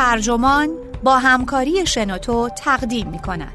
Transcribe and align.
ترجمان 0.00 0.68
با 1.02 1.18
همکاری 1.18 1.86
شنوتو 1.86 2.48
تقدیم 2.48 3.08
می 3.08 3.18
کند. 3.18 3.52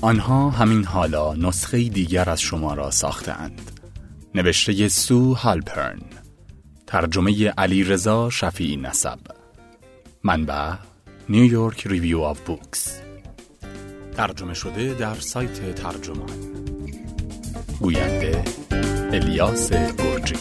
آنها 0.00 0.50
همین 0.50 0.84
حالا 0.84 1.34
نسخه 1.34 1.88
دیگر 1.88 2.30
از 2.30 2.40
شما 2.40 2.74
را 2.74 2.90
ساختند. 2.90 3.80
نوشته 4.34 4.88
سو 4.88 5.34
هالپرن 5.34 6.00
ترجمه 6.86 7.48
علی 7.48 7.84
رضا 7.84 8.30
شفیعی 8.30 8.76
نسب 8.76 9.18
منبع 10.24 10.72
نیویورک 11.28 11.86
ریویو 11.86 12.20
آف 12.20 12.40
بوکس 12.40 13.00
ترجمه 14.16 14.54
شده 14.54 14.94
در 14.94 15.14
سایت 15.14 15.74
ترجمان 15.74 16.61
گوینده 17.82 18.44
الیاس 19.12 19.72
گرجی 19.72 20.34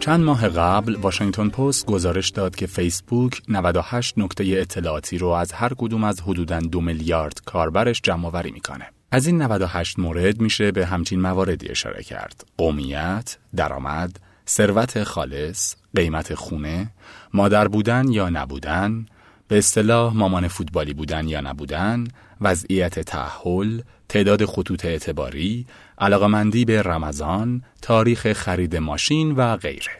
چند 0.00 0.20
ماه 0.20 0.48
قبل 0.48 0.96
واشنگتن 0.96 1.48
پست 1.48 1.86
گزارش 1.86 2.30
داد 2.30 2.56
که 2.56 2.66
فیسبوک 2.66 3.42
98 3.48 4.18
نکته 4.18 4.44
اطلاعاتی 4.44 5.18
رو 5.18 5.28
از 5.28 5.52
هر 5.52 5.72
کدوم 5.78 6.04
از 6.04 6.20
حدوداً 6.20 6.60
دو 6.60 6.80
میلیارد 6.80 7.40
کاربرش 7.44 8.00
جمع 8.02 8.26
آوری 8.26 8.50
می‌کنه. 8.50 8.86
از 9.10 9.26
این 9.26 9.42
98 9.42 9.98
مورد 9.98 10.40
میشه 10.40 10.72
به 10.72 10.86
همچین 10.86 11.20
مواردی 11.20 11.68
اشاره 11.68 12.02
کرد. 12.02 12.44
قومیت، 12.58 13.38
درآمد، 13.56 14.20
ثروت 14.48 15.04
خالص، 15.04 15.74
قیمت 15.96 16.34
خونه، 16.34 16.90
مادر 17.34 17.68
بودن 17.68 18.08
یا 18.08 18.30
نبودن، 18.30 19.06
به 19.48 19.58
اصطلاح 19.58 20.14
مامان 20.14 20.48
فوتبالی 20.48 20.94
بودن 20.94 21.28
یا 21.28 21.40
نبودن، 21.40 22.04
وضعیت 22.40 22.98
تحول، 22.98 23.82
تعداد 24.08 24.44
خطوط 24.44 24.84
اعتباری، 24.84 25.66
علاقمندی 25.98 26.64
به 26.64 26.82
رمضان، 26.82 27.62
تاریخ 27.82 28.32
خرید 28.32 28.76
ماشین 28.76 29.32
و 29.32 29.56
غیره. 29.56 29.92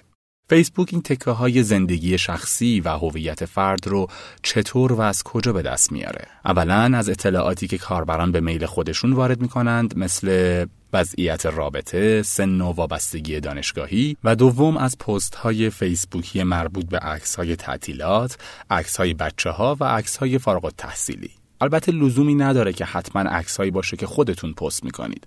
فیسبوک 0.50 0.88
این 0.92 1.02
تکه 1.02 1.30
های 1.30 1.62
زندگی 1.62 2.18
شخصی 2.18 2.80
و 2.80 2.88
هویت 2.88 3.44
فرد 3.44 3.88
رو 3.88 4.06
چطور 4.42 4.92
و 4.92 5.00
از 5.00 5.22
کجا 5.22 5.52
به 5.52 5.62
دست 5.62 5.92
میاره؟ 5.92 6.26
اولا 6.44 6.96
از 6.96 7.08
اطلاعاتی 7.08 7.68
که 7.68 7.78
کاربران 7.78 8.32
به 8.32 8.40
میل 8.40 8.66
خودشون 8.66 9.12
وارد 9.12 9.40
می‌کنند 9.40 9.98
مثل 9.98 10.66
وضعیت 10.92 11.46
رابطه، 11.46 12.22
سن 12.22 12.60
و 12.60 12.72
وابستگی 12.72 13.40
دانشگاهی 13.40 14.16
و 14.24 14.36
دوم 14.36 14.76
از 14.76 14.98
پست 14.98 15.34
های 15.34 15.70
فیسبوکی 15.70 16.42
مربوط 16.42 16.86
به 16.86 16.98
عکس 16.98 17.34
های 17.36 17.56
تعطیلات، 17.56 18.38
عکس 18.70 18.96
های 18.96 19.14
بچه 19.14 19.50
ها 19.50 19.76
و 19.80 19.84
عکس 19.84 20.16
های 20.16 20.38
فارغ 20.38 20.64
التحصیلی. 20.64 21.39
البته 21.60 21.92
لزومی 21.92 22.34
نداره 22.34 22.72
که 22.72 22.84
حتما 22.84 23.22
عکسهایی 23.22 23.70
باشه 23.70 23.96
که 23.96 24.06
خودتون 24.06 24.52
پست 24.52 24.84
می‌کنید. 24.84 25.26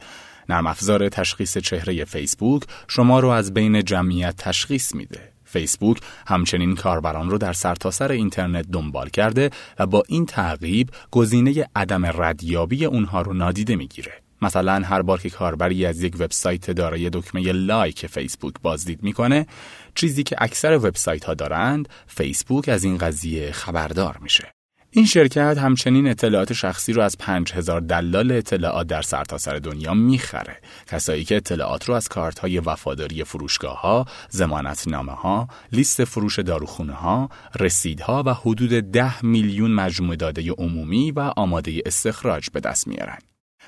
نرم 0.50 0.68
افزار 0.68 1.10
تشخیص 1.10 1.58
چهره 1.58 2.06
فیسبوک 2.06 2.64
شما 2.88 3.20
رو 3.20 3.30
از 3.30 3.54
بین 3.54 3.84
جمعیت 3.84 4.36
تشخیص 4.38 4.96
میده. 4.96 5.34
فیسبوک 5.46 5.98
همچنین 6.28 6.76
کاربران 6.76 7.30
رو 7.30 7.38
در 7.38 7.54
سرتاسر 7.54 8.08
سر 8.08 8.12
اینترنت 8.12 8.66
دنبال 8.72 9.10
کرده 9.10 9.50
و 9.80 9.86
با 9.86 10.04
این 10.08 10.26
تعقیب 10.26 10.90
گزینه 11.12 11.70
عدم 11.76 12.06
ردیابی 12.06 12.86
اونها 12.86 13.22
رو 13.22 13.34
نادیده 13.34 13.76
می‌گیره. 13.76 14.12
مثلا 14.42 14.82
هر 14.86 15.02
بار 15.02 15.20
که 15.20 15.30
کاربری 15.30 15.86
از 15.86 16.04
یک 16.04 16.16
وبسایت 16.20 16.72
دارای 16.72 17.10
دکمه 17.10 17.52
لایک 17.52 18.08
فیسبوک 18.08 18.54
بازدید 18.62 19.04
می‌کنه 19.04 19.48
چیزی 19.96 20.24
که 20.24 20.36
اکثر 20.40 20.78
وبسایت 20.78 21.26
ها 21.26 21.34
دارند 21.34 21.90
فیسبوک 22.08 22.70
از 22.70 22.84
این 22.84 22.98
قضیه 22.98 23.52
خبردار 23.52 24.18
میشه 24.22 24.54
این 24.96 25.06
شرکت 25.06 25.58
همچنین 25.58 26.08
اطلاعات 26.08 26.54
شخصی 26.54 26.94
رو 26.94 27.02
از 27.02 27.18
5000 27.18 27.82
دلال 27.82 28.32
اطلاعات 28.32 28.88
در 28.88 29.02
سرتاسر 29.02 29.52
سر 29.52 29.60
دنیا 29.60 29.94
می‌خره. 29.94 30.58
کسایی 30.88 31.24
که 31.24 31.36
اطلاعات 31.36 31.86
رو 31.86 31.94
از 31.94 32.08
کارت 32.08 32.40
های 32.40 32.60
وفاداری 32.60 33.24
فروشگاه 33.24 33.82
ها، 33.82 34.06
زمانت 34.30 34.88
نامه 34.88 35.12
ها، 35.12 35.48
لیست 35.72 36.04
فروش 36.04 36.40
داروخونه 36.40 36.94
ها، 36.94 37.30
رسیدها 37.60 38.24
و 38.26 38.34
حدود 38.34 38.70
10 38.70 39.26
میلیون 39.26 39.72
مجموعه 39.72 40.16
داده 40.16 40.52
عمومی 40.52 41.12
و 41.12 41.20
آماده 41.20 41.82
استخراج 41.86 42.50
به 42.50 42.60
دست 42.60 42.88
میارن. 42.88 43.18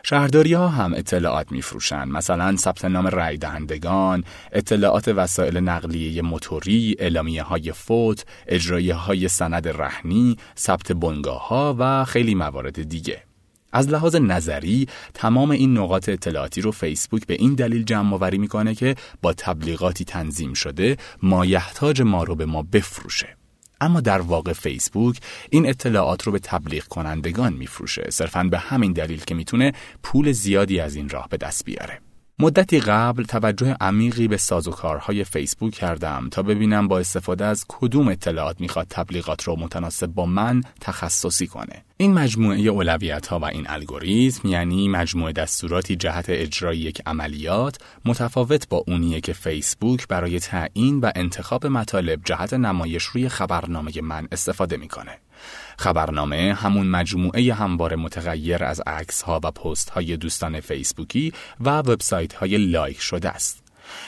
شهرداری 0.03 0.53
ها 0.53 0.67
هم 0.67 0.93
اطلاعات 0.93 1.51
میفروشند 1.51 2.07
مثلا 2.07 2.55
ثبت 2.55 2.85
نام 2.85 3.07
رای 3.07 3.37
دهندگان، 3.37 4.23
اطلاعات 4.51 5.07
وسایل 5.07 5.57
نقلیه 5.57 6.21
موتوری، 6.21 6.95
اعلامیه 6.99 7.43
های 7.43 7.71
فوت، 7.71 8.25
اجرایه 8.47 8.93
های 8.93 9.27
سند 9.27 9.67
رهنی، 9.67 10.37
ثبت 10.57 10.91
بنگاه 10.91 11.47
ها 11.47 11.75
و 11.79 12.05
خیلی 12.05 12.35
موارد 12.35 12.89
دیگه. 12.89 13.23
از 13.73 13.89
لحاظ 13.89 14.15
نظری 14.15 14.87
تمام 15.13 15.51
این 15.51 15.77
نقاط 15.77 16.09
اطلاعاتی 16.09 16.61
رو 16.61 16.71
فیسبوک 16.71 17.27
به 17.27 17.33
این 17.33 17.53
دلیل 17.55 17.83
جمع 17.83 18.13
آوری 18.13 18.37
می‌کنه 18.37 18.75
که 18.75 18.95
با 19.21 19.33
تبلیغاتی 19.33 20.05
تنظیم 20.05 20.53
شده 20.53 20.97
مایحتاج 21.23 22.01
ما 22.01 22.23
رو 22.23 22.35
به 22.35 22.45
ما 22.45 22.61
بفروشه. 22.61 23.37
اما 23.81 24.01
در 24.01 24.21
واقع 24.21 24.53
فیسبوک 24.53 25.19
این 25.49 25.69
اطلاعات 25.69 26.23
رو 26.23 26.31
به 26.31 26.39
تبلیغ 26.39 26.83
کنندگان 26.83 27.53
میفروشه. 27.53 28.07
صرفا 28.09 28.43
به 28.43 28.57
همین 28.57 28.93
دلیل 28.93 29.23
که 29.23 29.35
می‌تونه 29.35 29.73
پول 30.03 30.31
زیادی 30.31 30.79
از 30.79 30.95
این 30.95 31.09
راه 31.09 31.27
به 31.29 31.37
دست 31.37 31.65
بیاره. 31.65 31.99
مدتی 32.39 32.79
قبل 32.79 33.23
توجه 33.23 33.75
عمیقی 33.81 34.27
به 34.27 34.37
سازوکارهای 34.37 35.23
فیسبوک 35.23 35.73
کردم 35.73 36.27
تا 36.31 36.43
ببینم 36.43 36.87
با 36.87 36.99
استفاده 36.99 37.45
از 37.45 37.65
کدوم 37.67 38.07
اطلاعات 38.07 38.61
می‌خواد 38.61 38.87
تبلیغات 38.89 39.43
رو 39.43 39.55
متناسب 39.55 40.07
با 40.07 40.25
من 40.25 40.61
تخصصی 40.81 41.47
کنه. 41.47 41.85
این 41.97 42.13
مجموعه 42.13 42.59
اولویت 42.59 43.27
ها 43.27 43.39
و 43.39 43.45
این 43.45 43.65
الگوریتم 43.69 44.47
یعنی 44.47 44.87
مجموعه 44.87 45.33
دستوراتی 45.33 45.95
جهت 45.95 46.25
اجرای 46.29 46.77
یک 46.77 47.01
عملیات 47.05 47.77
متفاوت 48.05 48.69
با 48.69 48.83
اونیه 48.87 49.21
که 49.21 49.33
فیسبوک 49.33 50.07
برای 50.07 50.39
تعیین 50.39 50.99
و 50.99 51.11
انتخاب 51.15 51.67
مطالب 51.67 52.21
جهت 52.25 52.53
نمایش 52.53 53.03
روی 53.03 53.29
خبرنامه 53.29 54.01
من 54.01 54.27
استفاده 54.31 54.77
می‌کنه. 54.77 55.19
خبرنامه 55.77 56.53
همون 56.53 56.87
مجموعه 56.87 57.53
هموار 57.53 57.95
متغیر 57.95 58.63
از 58.63 58.81
عکس 58.87 59.21
ها 59.21 59.39
و 59.43 59.51
پست 59.51 59.89
های 59.89 60.17
دوستان 60.17 60.59
فیسبوکی 60.59 61.33
و 61.59 61.77
وبسایت 61.79 62.33
های 62.33 62.57
لایک 62.57 63.01
شده 63.01 63.29
است. 63.29 63.65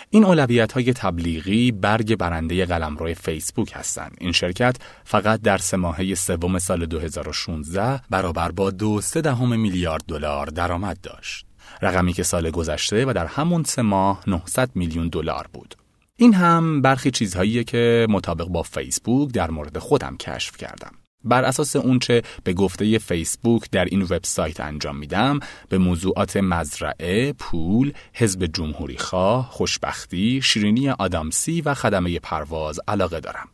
این 0.09 0.25
اولویت 0.25 0.72
های 0.72 0.94
تبلیغی 0.94 1.72
برگ 1.72 2.16
برنده 2.16 2.66
قلمرو 2.66 3.14
فیسبوک 3.14 3.72
هستند. 3.74 4.18
این 4.22 4.31
شرکت 4.31 4.75
فقط 5.03 5.42
در 5.42 5.58
سه 5.58 5.78
ماهه 5.78 6.16
سوم 6.16 6.59
سال 6.59 6.86
2016 6.86 8.02
برابر 8.09 8.52
با 8.52 8.72
دو 8.72 9.02
سه 9.02 9.22
دهم 9.22 9.59
میلیارد 9.59 10.04
دلار 10.08 10.46
درآمد 10.46 10.98
داشت. 11.04 11.46
رقمی 11.81 12.14
که 12.14 12.24
سال 12.24 12.50
گذشته 12.50 13.06
و 13.06 13.14
در 13.14 13.25
همون 13.25 13.64
سه 13.64 13.81
ماه 13.81 14.24
900 14.28 14.69
میلیون 14.75 15.08
دلار 15.08 15.48
بود. 15.54 15.75
این 16.16 16.34
هم 16.34 16.81
برخی 16.81 17.12
چیزهاییه 17.12 17.64
که 17.64 18.08
مطابق 18.09 18.48
با 18.48 18.64
فیسبوک 18.64 19.31
در 19.31 19.52
مورد 19.52 19.78
خودم 19.78 20.18
کشف 20.18 20.58
کردم. 20.58 20.92
بر 21.27 21.43
اساس 21.43 21.75
اونچه 21.75 22.21
به 22.43 22.53
گفته 22.53 22.97
فیسبوک 22.97 23.69
در 23.71 23.85
این 23.85 24.01
وبسایت 24.01 24.59
انجام 24.59 24.97
میدم 24.97 25.39
به 25.69 25.77
موضوعات 25.77 26.38
مزرعه، 26.38 27.33
پول، 27.33 27.93
حزب 28.13 28.45
جمهوری 28.45 28.97
خواه، 28.97 29.49
خوشبختی، 29.51 30.41
شیرینی 30.43 30.89
آدامسی 30.89 31.61
و 31.61 31.73
خدمه 31.73 32.19
پرواز 32.19 32.79
علاقه 32.88 33.19
دارم. 33.19 33.49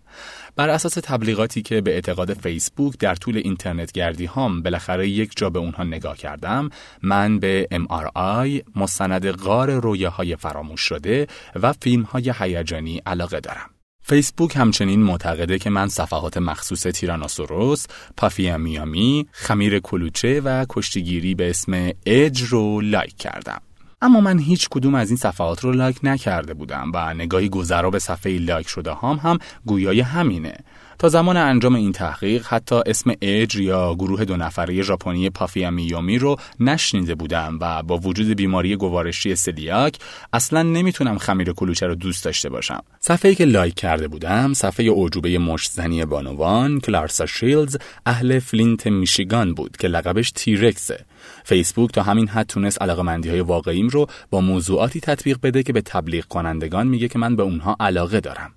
بر 0.55 0.69
اساس 0.69 0.93
تبلیغاتی 0.93 1.61
که 1.61 1.81
به 1.81 1.93
اعتقاد 1.93 2.33
فیسبوک 2.33 2.97
در 2.97 3.15
طول 3.15 3.37
اینترنت 3.37 3.91
گردی 3.91 4.25
هم 4.25 4.61
بالاخره 4.61 5.09
یک 5.09 5.31
جا 5.35 5.49
به 5.49 5.59
اونها 5.59 5.83
نگاه 5.83 6.17
کردم 6.17 6.69
من 7.01 7.39
به 7.39 7.67
MRI 7.71 8.63
مستند 8.75 9.31
غار 9.31 9.71
رویاهای 9.71 10.35
فراموش 10.35 10.81
شده 10.81 11.27
و 11.55 11.73
فیلم 11.73 12.03
های 12.03 12.33
هیجانی 12.39 13.01
علاقه 13.05 13.39
دارم 13.39 13.72
فیسبوک 14.05 14.55
همچنین 14.55 15.03
معتقده 15.03 15.59
که 15.59 15.69
من 15.69 15.87
صفحات 15.87 16.37
مخصوص 16.37 16.83
تیرانوسوروس، 16.83 17.85
پافی 18.17 18.57
امی 18.57 18.77
یومی، 18.77 19.27
خمیر 19.31 19.79
کلوچه 19.79 20.41
و 20.41 20.65
کشتیگیری 20.69 21.35
به 21.35 21.49
اسم 21.49 21.91
اج 22.05 22.41
رو 22.41 22.81
لایک 22.81 23.17
کردم. 23.17 23.61
اما 24.01 24.21
من 24.21 24.39
هیچ 24.39 24.69
کدوم 24.69 24.95
از 24.95 25.09
این 25.09 25.17
صفحات 25.17 25.63
رو 25.63 25.71
لایک 25.71 25.99
نکرده 26.03 26.53
بودم 26.53 26.91
و 26.93 27.13
نگاهی 27.13 27.49
گذرا 27.49 27.89
به 27.89 27.99
صفحه 27.99 28.37
لایک 28.37 28.67
شده 28.67 28.93
هم 28.93 29.19
هم 29.23 29.37
گویای 29.65 30.01
همینه 30.01 30.55
تا 30.99 31.09
زمان 31.09 31.37
انجام 31.37 31.75
این 31.75 31.91
تحقیق 31.91 32.45
حتی 32.45 32.75
اسم 32.85 33.13
اج 33.21 33.55
یا 33.55 33.95
گروه 33.95 34.25
دو 34.25 34.37
نفره 34.37 34.81
ژاپنی 34.81 35.29
پافی 35.29 35.71
امی 35.71 35.86
یومی 35.86 36.17
رو 36.17 36.35
نشنیده 36.59 37.15
بودم 37.15 37.57
و 37.61 37.83
با 37.83 37.97
وجود 37.97 38.27
بیماری 38.27 38.75
گوارشی 38.75 39.35
سلیاک 39.35 39.97
اصلا 40.33 40.63
نمی‌تونم 40.63 41.17
خمیر 41.17 41.53
کلوچه 41.53 41.87
رو 41.87 41.95
دوست 41.95 42.25
داشته 42.25 42.49
باشم. 42.49 42.81
صفحه‌ای 42.99 43.35
که 43.35 43.45
لایک 43.45 43.73
کرده 43.73 44.07
بودم 44.07 44.53
صفحه 44.53 44.91
اعجوبه 44.91 45.37
مشتزنی 45.37 46.05
بانوان 46.05 46.79
کلارسا 46.79 47.25
شیلدز 47.25 47.77
اهل 48.05 48.39
فلینت 48.39 48.87
میشیگان 48.87 49.53
بود 49.53 49.77
که 49.77 49.87
لقبش 49.87 50.31
تی 50.31 50.52
رکسه 50.52 51.05
فیسبوک 51.43 51.91
تا 51.91 52.03
همین 52.03 52.27
حد 52.27 52.47
تونست 52.47 52.81
علاقمندی 52.81 53.29
های 53.29 53.41
واقعیم 53.41 53.87
رو 53.87 54.07
با 54.29 54.41
موضوعاتی 54.41 54.99
تطبیق 54.99 55.37
بده 55.43 55.63
که 55.63 55.73
به 55.73 55.81
تبلیغ 55.81 56.25
کنندگان 56.25 56.87
میگه 56.87 57.07
که 57.07 57.19
من 57.19 57.35
به 57.35 57.43
اونها 57.43 57.75
علاقه 57.79 58.19
دارم. 58.19 58.51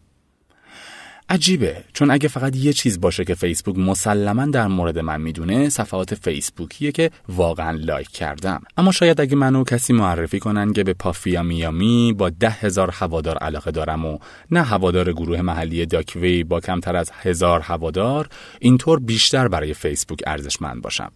عجیبه. 1.28 1.84
چون 1.93 2.11
اگه 2.11 2.28
فقط 2.28 2.56
یه 2.56 2.73
چیز 2.73 3.00
باشه 3.00 3.25
که 3.25 3.34
فیسبوک 3.34 3.78
مسلما 3.78 4.46
در 4.46 4.67
مورد 4.67 4.99
من 4.99 5.20
می‌دونه 5.20 5.69
صفحات 5.69 6.14
فیسبوکیه 6.14 6.93
که 6.93 7.11
واقعا 7.28 7.70
لایک 7.70 8.08
کردم. 8.08 8.62
اما 8.76 8.93
شاید 8.93 9.20
اگه 9.20 9.37
منو 9.37 9.64
کسی 9.64 9.93
معرفی 9.93 10.38
کنن 10.38 10.73
که 10.73 10.84
به 10.84 10.94
پافی 10.94 11.43
امی 11.43 11.66
یومی 11.66 12.12
با 12.12 12.31
ده 12.31 12.50
هزار 12.50 12.90
هوادار 12.90 13.38
علاقه 13.38 13.70
دارم 13.70 14.05
و 14.05 14.19
نه 14.50 14.62
هوادار 14.62 15.12
گروه 15.12 15.43
محلی 15.43 15.87
داکوی 15.87 16.44
با 16.44 16.61
کمتر 16.61 16.96
از 16.96 17.11
هزار 17.14 17.61
هوادار 17.61 18.29
اینطور 18.61 19.00
بیشتر 19.00 19.49
برای 19.49 19.75
فیسبوک 19.75 20.20
ارزشمند 20.26 20.82
باشم. 20.82 21.12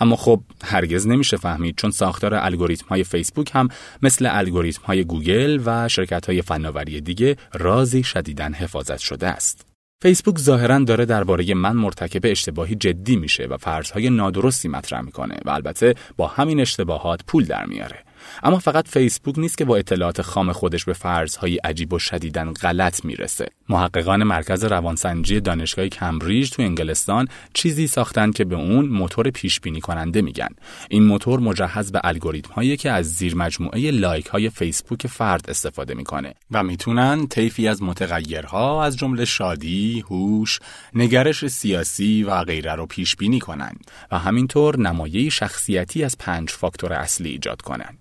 اما 0.00 0.16
خب 0.16 0.40
هرگز 0.64 1.06
نمیشه 1.06 1.36
فهمید 1.36 1.76
چون 1.76 1.90
ساختار 1.90 2.34
الگوریتم 2.34 2.86
های 2.86 3.04
فیسبوک 3.04 3.50
هم 3.54 3.68
مثل 4.02 4.28
الگوریتم 4.30 4.82
های 4.84 5.04
گوگل 5.04 5.60
و 5.64 5.88
شرکت 5.88 6.26
های 6.26 6.42
فناوری 6.42 7.00
دیگه 7.00 7.36
رازی 7.54 8.02
شدیدن 8.02 8.52
حفاظت 8.52 8.98
شده 8.98 9.26
است. 9.26 9.66
فیسبوک 10.02 10.38
ظاهرا 10.38 10.78
داره 10.78 11.04
درباره 11.04 11.54
من 11.54 11.76
مرتکب 11.76 12.20
اشتباهی 12.24 12.74
جدی 12.74 13.16
میشه 13.16 13.46
و 13.46 13.56
فرضهای 13.56 14.10
نادرستی 14.10 14.68
مطرح 14.68 15.00
می‌کنه 15.00 15.36
و 15.44 15.50
البته 15.50 15.94
با 16.16 16.26
همین 16.26 16.60
اشتباهات 16.60 17.20
پول 17.26 17.44
در 17.44 17.66
میاره. 17.66 18.04
اما 18.42 18.58
فقط 18.58 18.88
فیسبوک 18.88 19.38
نیست 19.38 19.58
که 19.58 19.64
با 19.64 19.76
اطلاعات 19.76 20.22
خام 20.22 20.52
خودش 20.52 20.84
به 20.84 20.92
فرضهای 20.92 21.56
عجیب 21.56 21.92
و 21.92 21.98
شدیدن 21.98 22.52
غلط 22.52 23.04
می‌رسه. 23.04 23.46
محققان 23.68 24.22
مرکز 24.22 24.64
روانسنجی 24.64 25.40
دانشگاه 25.40 25.88
کمبریج 25.88 26.50
تو 26.50 26.62
انگلستان 26.62 27.28
چیزی 27.54 27.86
ساختن 27.86 28.30
که 28.30 28.44
به 28.44 28.56
اون 28.56 28.86
موتور 28.86 29.30
پیش 29.30 29.60
بینی 29.60 29.80
کننده 29.80 30.22
میگن. 30.22 30.48
این 30.90 31.02
موتور 31.02 31.40
مجهز 31.40 31.92
به 31.92 32.00
الگوریتم 32.04 32.52
هایی 32.52 32.76
که 32.76 32.90
از 32.90 33.12
زیر 33.14 33.34
مجموعه 33.36 33.90
لایک 33.90 34.26
های 34.26 34.50
فیسبوک 34.50 35.06
فرد 35.06 35.50
استفاده 35.50 35.94
می‌کنه 35.94 36.34
و 36.50 36.62
می‌تونن 36.62 37.26
طیفی 37.26 37.68
از 37.68 37.82
متغیرها 37.82 38.84
از 38.84 38.96
جمله 38.96 39.24
شادی، 39.24 40.00
هوش، 40.00 40.58
نگرش 40.94 41.46
سیاسی 41.46 42.22
و 42.22 42.44
غیره 42.44 42.74
رو 42.74 42.86
پیش 42.86 43.16
بینی 43.16 43.40
کنند 43.40 43.90
و 44.10 44.18
همینطور 44.18 44.78
نمایه 44.78 45.30
شخصیتی 45.30 46.04
از 46.04 46.18
پنج 46.18 46.50
فاکتور 46.50 46.92
اصلی 46.92 47.30
ایجاد 47.30 47.62
کنند. 47.62 47.98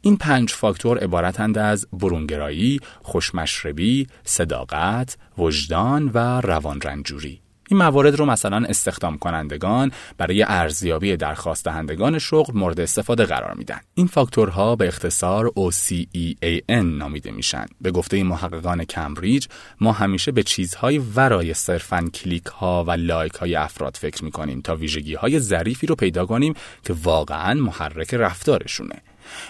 این 0.00 0.16
پنج 0.16 0.50
فاکتور 0.52 0.98
عبارتند 0.98 1.58
از 1.58 1.86
برونگرایی، 1.92 2.80
خوشمشربی، 3.02 4.06
صداقت، 4.24 5.16
وجدان 5.38 6.10
و 6.14 6.40
روان 6.40 6.80
رنجوری. 6.80 7.42
این 7.72 7.78
موارد 7.78 8.14
رو 8.14 8.26
مثلا 8.26 8.66
استخدام 8.68 9.18
کنندگان 9.18 9.92
برای 10.18 10.44
ارزیابی 10.48 11.16
درخواست 11.16 11.64
دهندگان 11.64 12.18
شغل 12.18 12.58
مورد 12.58 12.80
استفاده 12.80 13.24
قرار 13.24 13.54
میدن. 13.54 13.80
این 13.94 14.06
فاکتورها 14.06 14.76
به 14.76 14.88
اختصار 14.88 15.48
OCEAN 15.48 16.70
نامیده 16.70 17.30
میشن. 17.30 17.66
به 17.80 17.90
گفته 17.90 18.22
محققان 18.22 18.84
کمبریج 18.84 19.46
ما 19.80 19.92
همیشه 19.92 20.32
به 20.32 20.42
چیزهای 20.42 20.98
ورای 20.98 21.54
صرفاً 21.54 22.00
کلیک 22.14 22.44
ها 22.44 22.84
و 22.84 22.90
لایک 22.90 23.32
های 23.32 23.54
افراد 23.54 23.96
فکر 23.96 24.24
می‌کنیم 24.24 24.60
تا 24.60 24.76
ویژگی 24.76 25.14
های 25.14 25.38
ظریفی 25.38 25.86
رو 25.86 25.94
پیدا 25.94 26.26
کنیم 26.26 26.54
که 26.84 26.94
واقعا 27.02 27.54
محرک 27.54 28.14
رفتارشونه. 28.14 29.02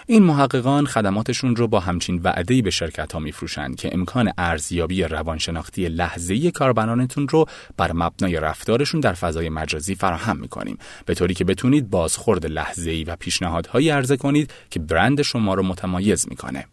این 0.06 0.23
محققان 0.23 0.87
خدماتشون 0.87 1.56
رو 1.56 1.69
با 1.69 1.81
همچین 1.81 2.20
وعده‌ای 2.25 2.62
به 2.62 2.70
شرکت 2.70 3.12
ها 3.12 3.19
میفروشند 3.19 3.76
که 3.76 3.90
امکان 3.93 4.32
ارزیابی 4.38 5.02
روانشناختی 5.02 5.88
لحظه‌ای 5.88 6.50
کاربرانتون 6.50 7.29
رو 7.29 7.46
بر 7.76 7.93
مبنای 7.93 8.40
رفتارشون 8.40 9.00
در 9.00 9.12
فضای 9.12 9.49
مجازی 9.49 9.94
فراهم 9.94 10.37
می‌کنیم 10.37 10.79
به 11.06 11.14
طوری 11.14 11.34
که 11.34 11.44
بتونید 11.44 11.90
بازخورد 11.90 12.46
لحظه‌ای 12.46 13.05
و 13.05 13.17
پیشنهادهایی 13.17 13.90
عرضه 13.90 14.17
کنید 14.17 14.52
که 14.70 14.81
برند 14.81 15.23
شما 15.23 15.55
رو 15.55 15.62
متمایز 15.62 16.26
می‌کنه. 16.29 16.67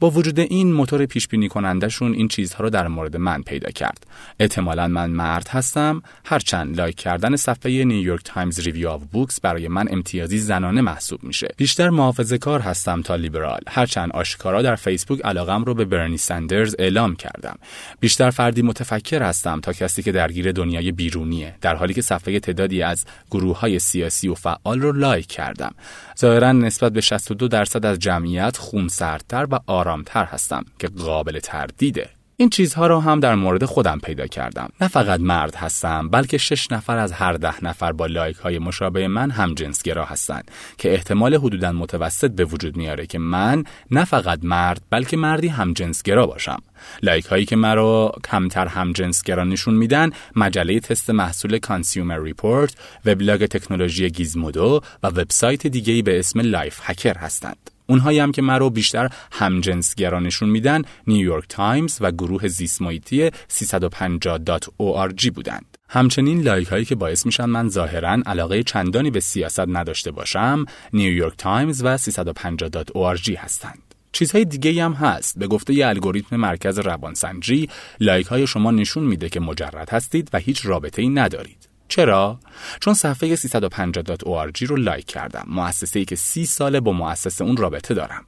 با 0.00 0.10
وجود 0.10 0.40
این 0.40 0.72
موتور 0.72 1.06
پیش 1.06 1.28
بینی 1.28 1.48
کنندشون 1.48 2.12
این 2.12 2.28
چیزها 2.28 2.64
رو 2.64 2.70
در 2.70 2.88
مورد 2.88 3.16
من 3.16 3.42
پیدا 3.42 3.70
کرد. 3.70 4.06
احتمالا 4.40 4.88
من 4.88 5.10
مرد 5.10 5.48
هستم 5.48 6.02
هرچند 6.24 6.76
لایک 6.76 6.96
کردن 6.96 7.36
صفحه 7.36 7.84
نیویورک 7.84 8.20
تایمز 8.24 8.60
ریویو 8.60 8.88
آف 8.88 9.02
بوکس 9.12 9.40
برای 9.40 9.68
من 9.68 9.86
امتیازی 9.90 10.38
زنانه 10.38 10.80
محسوب 10.80 11.22
میشه. 11.22 11.48
بیشتر 11.56 11.90
محافظه 11.90 12.38
کار 12.38 12.60
هستم 12.60 13.02
تا 13.02 13.16
لیبرال. 13.16 13.60
هرچند 13.68 14.10
آشکارا 14.12 14.62
در 14.62 14.74
فیسبوک 14.74 15.20
علاقم 15.24 15.64
رو 15.64 15.74
به 15.74 15.84
برنی 15.84 16.16
سندرز 16.16 16.74
اعلام 16.78 17.16
کردم. 17.16 17.58
بیشتر 18.00 18.30
فردی 18.30 18.62
متفکر 18.62 19.22
هستم 19.22 19.60
تا 19.60 19.72
کسی 19.72 20.02
که 20.02 20.12
درگیر 20.12 20.52
دنیای 20.52 20.92
بیرونیه 20.92 21.54
در 21.60 21.74
حالی 21.74 21.94
که 21.94 22.02
صفحه 22.02 22.40
تعدادی 22.40 22.82
از 22.82 23.04
گروه 23.30 23.58
های 23.58 23.78
سیاسی 23.78 24.28
و 24.28 24.34
فعال 24.34 24.80
رو 24.80 24.92
لایک 24.92 25.26
کردم. 25.26 25.74
ظاهرا 26.18 26.52
نسبت 26.52 26.92
به 26.92 27.00
62 27.00 27.48
درصد 27.48 27.86
از 27.86 27.98
جمعیت 27.98 28.56
خونسردتر 28.56 29.46
و 29.50 29.58
آرامتر 29.90 30.24
هستم 30.24 30.64
که 30.78 30.88
قابل 30.88 31.38
تردیده. 31.38 32.10
این 32.36 32.50
چیزها 32.50 32.86
را 32.86 33.00
هم 33.00 33.20
در 33.20 33.34
مورد 33.34 33.64
خودم 33.64 33.98
پیدا 33.98 34.26
کردم. 34.26 34.68
نه 34.80 34.88
فقط 34.88 35.20
مرد 35.20 35.54
هستم 35.54 36.08
بلکه 36.08 36.38
شش 36.38 36.72
نفر 36.72 36.98
از 36.98 37.12
هر 37.12 37.32
ده 37.32 37.64
نفر 37.64 37.92
با 37.92 38.06
لایک 38.06 38.36
های 38.36 38.58
مشابه 38.58 39.08
من 39.08 39.30
هم 39.30 39.54
جنسگرا 39.54 40.04
هستند 40.04 40.50
که 40.78 40.92
احتمال 40.92 41.34
حدودا 41.34 41.72
متوسط 41.72 42.30
به 42.30 42.44
وجود 42.44 42.76
میاره 42.76 43.06
که 43.06 43.18
من 43.18 43.64
نه 43.90 44.04
فقط 44.04 44.38
مرد 44.42 44.82
بلکه 44.90 45.16
مردی 45.16 45.48
هم 45.48 45.72
جنسگرا 45.72 46.26
باشم. 46.26 46.62
لایک 47.02 47.24
هایی 47.24 47.44
که 47.44 47.56
مرا 47.56 48.12
کمتر 48.30 48.66
هم 48.66 48.92
جنسگرا 48.92 49.44
نشون 49.44 49.74
میدن 49.74 50.10
مجله 50.36 50.80
تست 50.80 51.10
محصول 51.10 51.58
کانسیومر 51.58 52.18
ریپورت، 52.18 52.74
وبلاگ 53.04 53.46
تکنولوژی 53.46 54.10
گیزمودو 54.10 54.80
و 55.02 55.06
وبسایت 55.06 55.66
دیگه‌ای 55.66 56.02
به 56.02 56.18
اسم 56.18 56.40
لایف 56.40 56.80
هکر 56.82 57.18
هستند. 57.18 57.70
اونهایی 57.90 58.18
هم 58.18 58.32
که 58.32 58.42
مرا 58.42 58.68
بیشتر 58.68 59.08
همجنسگرا 59.32 60.20
نشون 60.20 60.48
میدن 60.48 60.82
نیویورک 61.06 61.44
تایمز 61.48 61.98
و 62.00 62.12
گروه 62.12 62.48
زیسمویتی 62.48 63.30
350.org 63.30 65.30
بودند. 65.30 65.78
همچنین 65.88 66.42
لایک 66.42 66.68
هایی 66.68 66.84
که 66.84 66.94
باعث 66.94 67.26
میشن 67.26 67.44
من 67.44 67.68
ظاهرا 67.68 68.18
علاقه 68.26 68.62
چندانی 68.62 69.10
به 69.10 69.20
سیاست 69.20 69.68
نداشته 69.68 70.10
باشم 70.10 70.64
نیویورک 70.92 71.36
تایمز 71.38 71.82
و 71.84 71.96
350.org 71.96 73.36
هستند. 73.38 73.82
چیزهای 74.12 74.44
دیگه 74.44 74.84
هم 74.84 74.92
هست 74.92 75.38
به 75.38 75.46
گفته 75.46 75.74
ی 75.74 75.82
الگوریتم 75.82 76.36
مرکز 76.36 76.78
روانسنجی 76.78 77.68
لایک 78.00 78.26
های 78.26 78.46
شما 78.46 78.70
نشون 78.70 79.04
میده 79.04 79.28
که 79.28 79.40
مجرد 79.40 79.90
هستید 79.90 80.30
و 80.32 80.38
هیچ 80.38 80.66
رابطه 80.66 81.02
ای 81.02 81.08
ندارید 81.08 81.69
چرا؟ 81.90 82.38
چون 82.80 82.94
صفحه 82.94 83.36
350.org 83.36 84.62
رو 84.62 84.76
لایک 84.76 85.06
کردم. 85.06 85.44
مؤسسه 85.46 85.98
ای 85.98 86.04
که 86.04 86.16
سی 86.16 86.46
ساله 86.46 86.80
با 86.80 86.92
مؤسسه 86.92 87.44
اون 87.44 87.56
رابطه 87.56 87.94
دارم. 87.94 88.24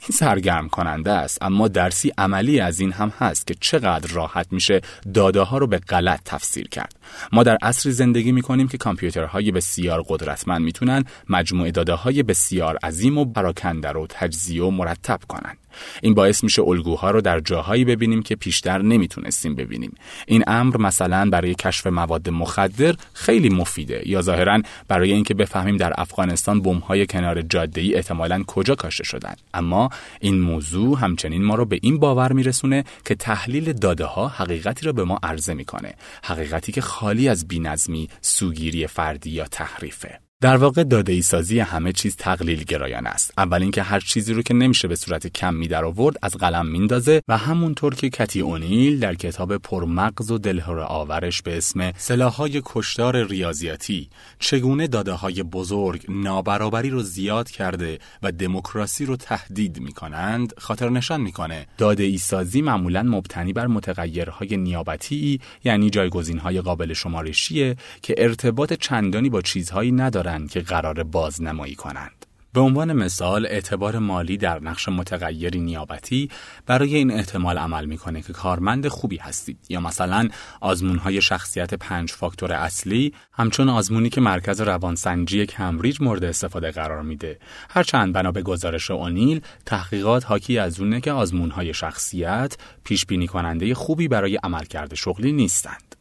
این 0.00 0.10
سرگرم 0.18 0.68
کننده 0.68 1.12
است 1.12 1.38
اما 1.42 1.68
درسی 1.68 2.12
عملی 2.18 2.60
از 2.60 2.80
این 2.80 2.92
هم 2.92 3.12
هست 3.18 3.46
که 3.46 3.54
چقدر 3.60 4.12
راحت 4.12 4.46
میشه 4.50 4.80
داده 5.14 5.40
ها 5.40 5.58
رو 5.58 5.66
به 5.66 5.78
غلط 5.78 6.20
تفسیر 6.24 6.68
کرد. 6.68 6.94
ما 7.32 7.42
در 7.42 7.58
عصری 7.62 7.92
زندگی 7.92 8.32
می‌کنیم 8.32 8.68
که 8.68 8.78
کامپیوترهای 8.78 9.50
بسیار 9.50 10.04
قدرتمند 10.08 10.60
می‌تونن 10.62 11.04
مجموعه 11.28 11.70
داده 11.70 11.94
های 11.94 12.22
بسیار 12.22 12.76
عظیم 12.76 13.18
و 13.18 13.24
پراکنده 13.24 13.88
رو 13.88 14.06
تجزیه 14.10 14.64
و 14.64 14.70
مرتب 14.70 15.20
کنند 15.28 15.58
این 16.02 16.14
باعث 16.14 16.44
میشه 16.44 16.62
الگوها 16.62 17.10
رو 17.10 17.20
در 17.20 17.40
جاهایی 17.40 17.84
ببینیم 17.84 18.22
که 18.22 18.36
پیشتر 18.36 18.82
نمی‌تونستیم 18.82 19.54
ببینیم. 19.54 19.94
این 20.26 20.44
امر 20.46 20.76
مثلا 20.76 21.30
برای 21.30 21.54
کشف 21.54 21.86
مواد 21.86 22.30
مخدر 22.30 22.94
خیلی 23.12 23.48
مفیده 23.48 24.02
یا 24.06 24.22
ظاهرا 24.22 24.62
برای 24.88 25.12
اینکه 25.12 25.34
بفهمیم 25.34 25.76
در 25.76 25.92
افغانستان 25.96 26.62
بمب‌های 26.62 27.06
کنار 27.06 27.42
جاده 27.42 27.80
ای 27.80 27.94
احتمالا 27.94 28.44
کجا 28.46 28.74
کاشته 28.74 29.04
شدن. 29.04 29.34
اما 29.54 29.88
این 30.20 30.40
موضوع 30.40 30.98
همچنین 30.98 31.44
ما 31.44 31.54
رو 31.54 31.64
به 31.64 31.78
این 31.82 31.98
باور 31.98 32.32
میرسونه 32.32 32.84
که 33.04 33.14
تحلیل 33.14 33.72
داده 33.72 34.04
ها 34.04 34.28
حقیقتی 34.28 34.86
رو 34.86 34.92
به 34.92 35.04
ما 35.04 35.18
عرضه 35.22 35.54
می‌کنه. 35.54 35.94
حقیقتی 36.24 36.72
که 36.72 36.80
خالی 36.80 37.28
از 37.28 37.48
بینظمی 37.48 38.08
سوگیری 38.20 38.86
فردی 38.86 39.30
یا 39.30 39.44
تحریفه. 39.44 40.27
در 40.40 40.56
واقع 40.56 40.84
داده 40.84 41.12
ای 41.12 41.22
سازی 41.22 41.60
همه 41.60 41.92
چیز 41.92 42.16
تقلیل 42.16 42.64
گرایان 42.64 43.06
است. 43.06 43.32
اول 43.38 43.62
اینکه 43.62 43.82
هر 43.82 44.00
چیزی 44.00 44.32
رو 44.32 44.42
که 44.42 44.54
نمیشه 44.54 44.88
به 44.88 44.96
صورت 44.96 45.26
کم 45.26 45.54
می 45.54 45.68
در 45.68 45.84
آورد 45.84 46.16
از 46.22 46.34
قلم 46.34 46.66
میندازه 46.66 47.22
و 47.28 47.36
همونطور 47.36 47.94
که 47.94 48.10
کتی 48.10 48.40
اونیل 48.40 49.00
در 49.00 49.14
کتاب 49.14 49.56
پرمغز 49.56 50.30
و 50.30 50.38
دلهره 50.38 50.82
آورش 50.82 51.42
به 51.42 51.56
اسم 51.56 51.92
سلاحهای 51.96 52.62
کشتار 52.64 53.26
ریاضیاتی 53.26 54.08
چگونه 54.38 54.86
داده 54.86 55.12
های 55.12 55.42
بزرگ 55.42 56.04
نابرابری 56.08 56.90
رو 56.90 57.02
زیاد 57.02 57.50
کرده 57.50 57.98
و 58.22 58.32
دموکراسی 58.32 59.06
رو 59.06 59.16
تهدید 59.16 59.80
می 59.80 59.92
کنند 59.92 60.52
خاطر 60.58 60.88
نشان 60.88 61.20
می‌کنه. 61.20 61.66
داده 61.78 62.02
ای 62.02 62.18
سازی 62.18 62.62
معمولا 62.62 63.02
مبتنی 63.02 63.52
بر 63.52 63.66
متغیرهای 63.66 64.56
نیابتی 64.56 65.40
یعنی 65.64 65.90
جایگزین 65.90 66.38
های 66.38 66.60
قابل 66.60 66.92
شمارشیه 66.92 67.76
که 68.02 68.14
ارتباط 68.18 68.72
چندانی 68.72 69.30
با 69.30 69.42
چیزهایی 69.42 69.92
نداره 69.92 70.27
که 70.50 70.60
قرار 70.60 71.02
بازنمایی 71.02 71.74
کنند. 71.74 72.26
به 72.52 72.60
عنوان 72.60 72.92
مثال 72.92 73.46
اعتبار 73.46 73.98
مالی 73.98 74.36
در 74.36 74.60
نقش 74.60 74.88
متغیری 74.88 75.60
نیابتی 75.60 76.30
برای 76.66 76.96
این 76.96 77.10
احتمال 77.10 77.58
عمل 77.58 77.84
می‌کنه 77.84 78.22
که 78.22 78.32
کارمند 78.32 78.88
خوبی 78.88 79.16
هستید. 79.16 79.58
یا 79.68 79.80
مثلا 79.80 80.28
آزمون 80.60 80.98
های 80.98 81.22
شخصیت 81.22 81.74
پنج 81.74 82.12
فاکتور 82.12 82.52
اصلی 82.52 83.14
همچون 83.32 83.68
آزمونی 83.68 84.08
که 84.08 84.20
مرکز 84.20 84.60
روانسنجی 84.60 85.46
کمبریج 85.46 86.02
مورد 86.02 86.24
استفاده 86.24 86.70
قرار 86.70 87.02
میده. 87.02 87.38
هرچند 87.70 88.12
بنا 88.12 88.32
به 88.32 88.42
گزارش 88.42 88.90
اونیل 88.90 89.40
تحقیقات 89.66 90.26
حاکی 90.26 90.58
از 90.58 90.80
اونه 90.80 91.00
که 91.00 91.12
آزمون 91.12 91.50
های 91.50 91.74
شخصیت 91.74 92.56
پیش 92.84 93.06
بینی 93.06 93.26
کننده 93.26 93.74
خوبی 93.74 94.08
برای 94.08 94.36
عملکرد 94.36 94.94
شغلی 94.94 95.32
نیستند. 95.32 95.97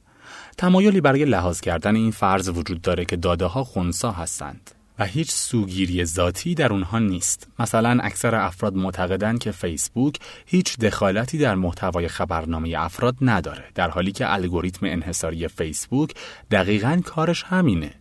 تمایلی 0.57 1.01
برای 1.01 1.25
لحاظ 1.25 1.61
کردن 1.61 1.95
این 1.95 2.11
فرض 2.11 2.49
وجود 2.49 2.81
داره 2.81 3.05
که 3.05 3.15
داده 3.15 3.45
ها 3.45 3.63
خونسا 3.63 4.11
هستند 4.11 4.71
و 4.99 5.05
هیچ 5.05 5.31
سوگیری 5.31 6.05
ذاتی 6.05 6.55
در 6.55 6.73
اونها 6.73 6.99
نیست. 6.99 7.47
مثلا 7.59 7.99
اکثر 8.03 8.35
افراد 8.35 8.75
معتقدند 8.75 9.39
که 9.39 9.51
فیسبوک 9.51 10.19
هیچ 10.45 10.77
دخالتی 10.77 11.37
در 11.37 11.55
محتوای 11.55 12.07
خبرنامه 12.07 12.73
افراد 12.77 13.15
نداره 13.21 13.63
در 13.75 13.89
حالی 13.89 14.11
که 14.11 14.33
الگوریتم 14.33 14.85
انحصاری 14.85 15.47
فیسبوک 15.47 16.13
دقیقا 16.51 17.01
کارش 17.05 17.43
همینه. 17.43 17.91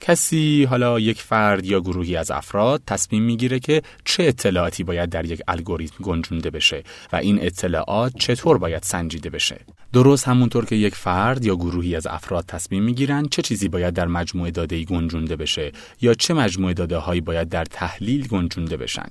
کسی 0.00 0.64
حالا 0.64 1.00
یک 1.00 1.22
فرد 1.22 1.64
یا 1.64 1.80
گروهی 1.80 2.16
از 2.16 2.30
افراد 2.30 2.82
تصمیم 2.86 3.22
می‌گیره 3.22 3.58
که 3.58 3.82
چه 4.04 4.22
اطلاعاتی 4.22 4.84
باید 4.84 5.10
در 5.10 5.24
یک 5.24 5.42
الگوریتم 5.48 6.04
گنجونده 6.04 6.50
بشه 6.50 6.82
و 7.12 7.16
این 7.16 7.38
اطلاعات 7.42 8.12
چطور 8.18 8.58
باید 8.58 8.82
سنجیده 8.82 9.30
بشه 9.30 9.60
درست 9.92 10.28
همونطور 10.28 10.64
که 10.64 10.76
یک 10.76 10.94
فرد 10.94 11.44
یا 11.44 11.56
گروهی 11.56 11.96
از 11.96 12.06
افراد 12.06 12.44
تصمیم 12.48 12.82
می‌گیرن 12.82 13.26
چه 13.30 13.42
چیزی 13.42 13.68
باید 13.68 13.94
در 13.94 14.06
مجموعه 14.06 14.50
داده 14.50 14.76
ای 14.76 14.84
گنجونده 14.84 15.36
بشه 15.36 15.72
یا 16.00 16.14
چه 16.14 16.34
مجموعه 16.34 16.74
داده 16.74 16.96
هایی 16.96 17.20
باید 17.20 17.48
در 17.48 17.64
تحلیل 17.64 18.26
گنجونده 18.26 18.76
بشن 18.76 19.06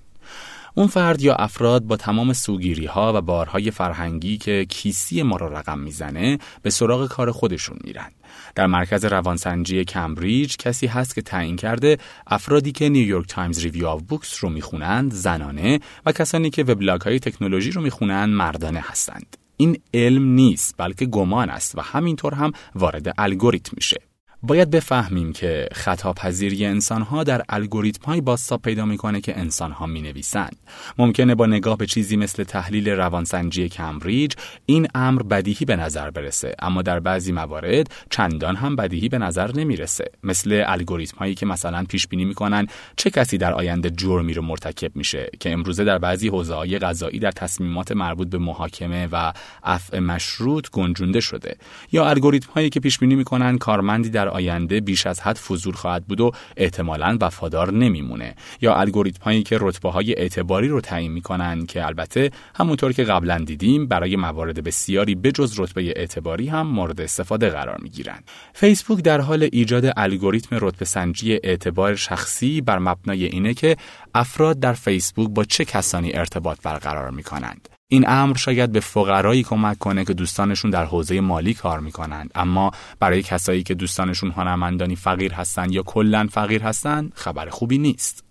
اون 0.75 0.87
فرد 0.87 1.21
یا 1.21 1.35
افراد 1.35 1.83
با 1.83 1.97
تمام 1.97 2.33
سوگیری 2.33 2.85
ها 2.85 3.13
و 3.15 3.21
بارهای 3.21 3.71
فرهنگی 3.71 4.37
که 4.37 4.65
کیستی 4.69 5.23
ما 5.23 5.37
را 5.37 5.47
رقم 5.47 5.79
می‌زنه 5.79 6.37
به 6.61 6.69
سراغ 6.69 7.07
کار 7.07 7.31
خودشون 7.31 7.77
میرن. 7.83 8.11
در 8.55 8.67
مرکز 8.67 9.05
روانسنجی 9.05 9.83
کمبریج 9.83 10.57
کسی 10.57 10.87
هست 10.87 11.15
که 11.15 11.21
تعیین 11.21 11.55
کرده 11.55 11.97
افرادی 12.27 12.71
که 12.71 12.89
نیویورک 12.89 13.27
تایمز 13.27 13.59
ریویو 13.59 13.87
آف 13.87 14.01
بوکس 14.01 14.43
رو 14.43 14.49
می‌خونند 14.49 15.13
زنانه 15.13 15.79
و 16.05 16.11
کسانی 16.11 16.49
که 16.49 16.63
وبلاگ 16.63 17.01
های 17.01 17.19
تکنولوژی 17.19 17.71
رو 17.71 17.81
می‌خونند 17.81 18.33
مردانه 18.33 18.83
هستند. 18.83 19.37
این 19.57 19.77
علم 19.93 20.25
نیست 20.25 20.75
بلکه 20.77 21.05
گمان 21.05 21.49
است 21.49 21.77
و 21.77 21.81
همینطور 21.81 22.33
هم 22.33 22.51
وارد 22.75 23.13
الگوریتم 23.17 23.71
میشه. 23.75 24.06
باید 24.43 24.69
بفهمیم 24.69 25.33
که 25.33 25.67
خطا 25.71 26.13
پذیری 26.13 26.65
انسان 26.65 27.01
ها 27.01 27.23
در 27.23 27.41
الگوریتم 27.49 28.05
های 28.05 28.21
بازتاب 28.21 28.61
پیدا 28.61 28.85
می‌کنه 28.85 29.21
که 29.21 29.39
انسان 29.39 29.71
ها 29.71 29.85
می 29.85 30.01
نویسند. 30.01 30.55
ممکنه 30.97 31.35
با 31.35 31.45
نگاه 31.45 31.77
به 31.77 31.85
چیزی 31.85 32.17
مثل 32.17 32.43
تحلیل 32.43 32.89
روانسنجی 32.89 33.69
کمبریج 33.69 34.33
این 34.65 34.87
امر 34.95 35.23
بدیهی 35.23 35.65
به 35.65 35.75
نظر 35.75 36.09
برسه 36.09 36.55
اما 36.59 36.81
در 36.81 36.99
بعضی 36.99 37.31
موارد 37.31 37.91
چندان 38.09 38.55
هم 38.55 38.75
بدیهی 38.75 39.09
به 39.09 39.17
نظر 39.17 39.51
نمی‌رسه 39.55 40.05
مثل 40.23 40.63
الگوریتم 40.67 41.17
هایی 41.17 41.35
که 41.35 41.45
مثلا 41.45 41.83
پیش 41.89 42.07
بینی 42.07 42.25
می‌کنن 42.25 42.67
چه 42.95 43.09
کسی 43.09 43.37
در 43.37 43.53
آینده 43.53 43.89
جرمی 43.89 44.33
رو 44.33 44.41
مرتکب 44.41 44.95
میشه 44.95 45.29
که 45.39 45.53
امروزه 45.53 45.83
در 45.83 45.97
بعضی 45.97 46.27
حوزه 46.27 46.53
های 46.53 46.79
قضایی 46.79 47.19
در 47.19 47.31
تصمیمات 47.31 47.91
مربوط 47.91 48.29
به 48.29 48.37
محاکمه 48.37 49.07
و 49.11 49.33
عفع 49.63 49.99
مشروط 49.99 50.69
گنجونده 50.69 51.19
شده 51.19 51.57
یا 51.91 52.09
الگوریتم 52.09 52.51
هایی 52.51 52.69
که 52.69 52.79
پیش 52.79 52.99
بینی 52.99 53.15
می‌کنن 53.15 53.57
کارمندی 53.57 54.09
در 54.27 54.33
آینده 54.33 54.79
بیش 54.79 55.07
از 55.07 55.19
حد 55.19 55.37
فضول 55.37 55.73
خواهد 55.73 56.05
بود 56.05 56.21
و 56.21 56.31
احتمالا 56.57 57.17
وفادار 57.21 57.73
نمیمونه. 57.73 58.35
یا 58.61 58.75
الگوریتم 58.75 59.23
هایی 59.23 59.43
که 59.43 59.57
رتبه 59.61 59.91
های 59.91 60.13
اعتباری 60.13 60.67
رو 60.67 60.81
تعیین 60.81 61.11
می‌کنن 61.11 61.65
که 61.65 61.85
البته 61.85 62.31
همونطور 62.55 62.93
که 62.93 63.03
قبلا 63.03 63.37
دیدیم 63.37 63.87
برای 63.87 64.15
موارد 64.15 64.63
بسیاری 64.63 65.15
بجز 65.15 65.59
رتبه 65.59 65.93
اعتباری 65.95 66.47
هم 66.47 66.67
مورد 66.67 67.01
استفاده 67.01 67.49
قرار 67.49 67.77
می‌گیرن 67.81 68.19
فیسبوک 68.53 68.99
در 69.01 69.21
حال 69.21 69.49
ایجاد 69.51 69.93
الگوریتم 69.97 70.57
رتبه 70.61 70.85
سنجی 70.85 71.33
اعتبار 71.43 71.95
شخصی 71.95 72.61
بر 72.61 72.79
مبنای 72.79 73.25
اینه 73.25 73.53
که 73.53 73.77
افراد 74.15 74.59
در 74.59 74.73
فیسبوک 74.73 75.29
با 75.29 75.43
چه 75.43 75.65
کسانی 75.65 76.13
ارتباط 76.13 76.57
برقرار 76.63 77.11
می‌کنند. 77.11 77.76
این 77.89 78.09
امر 78.09 78.37
شاید 78.37 78.71
به 78.71 78.79
فقرایی 78.79 79.43
کمک 79.43 79.77
کنه 79.77 80.05
که 80.05 80.13
دوستانشون 80.13 80.71
در 80.71 80.85
حوزه 80.85 81.21
مالی 81.21 81.53
کار 81.53 81.79
می‌کنند 81.79 82.31
اما 82.35 82.71
برای 82.99 83.21
کسایی 83.21 83.63
که 83.63 83.73
دوستانشون 83.73 84.31
هنرمندانی 84.31 84.95
فقیر 84.95 85.33
هستند 85.33 85.71
یا 85.71 85.83
کلا 85.83 86.27
فقیر 86.31 86.63
هستند 86.63 87.11
خبر 87.15 87.49
خوبی 87.49 87.77
نیست 87.77 88.23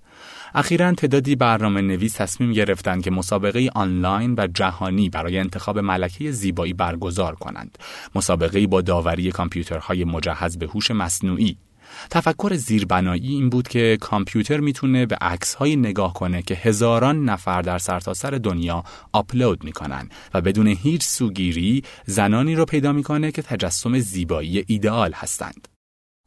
اخیرا 0.54 0.92
تعدادی 0.92 1.36
برنامه 1.36 1.80
نویس 1.80 2.14
تصمیم 2.14 2.52
گرفتند 2.52 3.02
که 3.02 3.10
مسابقه 3.10 3.70
آنلاین 3.74 4.34
و 4.38 4.46
جهانی 4.46 5.08
برای 5.08 5.38
انتخاب 5.38 5.78
ملکه 5.78 6.30
زیبایی 6.30 6.72
برگزار 6.72 7.34
کنند. 7.34 7.78
مسابقه 8.14 8.66
با 8.66 8.80
داوری 8.80 9.30
کامپیوترهای 9.30 10.04
مجهز 10.04 10.58
به 10.58 10.66
هوش 10.66 10.90
مصنوعی 10.90 11.56
تفکر 12.10 12.54
زیربنایی 12.54 13.28
این 13.34 13.50
بود 13.50 13.68
که 13.68 13.98
کامپیوتر 14.00 14.60
می‌تونه 14.60 15.06
به 15.06 15.16
عکسهایی 15.20 15.76
نگاه 15.76 16.12
کنه 16.12 16.42
که 16.42 16.54
هزاران 16.54 17.24
نفر 17.24 17.62
در 17.62 17.78
سرتاسر 17.78 18.30
سر 18.30 18.38
دنیا 18.38 18.84
آپلود 19.12 19.64
می‌کنن 19.64 20.08
و 20.34 20.40
بدون 20.40 20.66
هیچ 20.66 21.04
سوگیری 21.04 21.82
زنانی 22.06 22.54
رو 22.54 22.64
پیدا 22.64 22.92
می‌کنه 22.92 23.32
که 23.32 23.42
تجسم 23.42 23.98
زیبایی 23.98 24.64
ایدئال 24.66 25.12
هستند. 25.12 25.68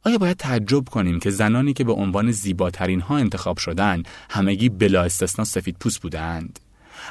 آیا 0.04 0.18
باید 0.18 0.36
تعجب 0.36 0.88
کنیم 0.88 1.18
که 1.20 1.30
زنانی 1.30 1.72
که 1.72 1.84
به 1.84 1.92
عنوان 1.92 2.30
زیباترین 2.30 3.00
ها 3.00 3.16
انتخاب 3.16 3.58
شدند 3.58 4.08
همگی 4.30 4.68
بلا 4.68 5.02
استثنا 5.02 5.44
سفید 5.44 5.76
پوست 5.80 6.02
بودند؟ 6.02 6.60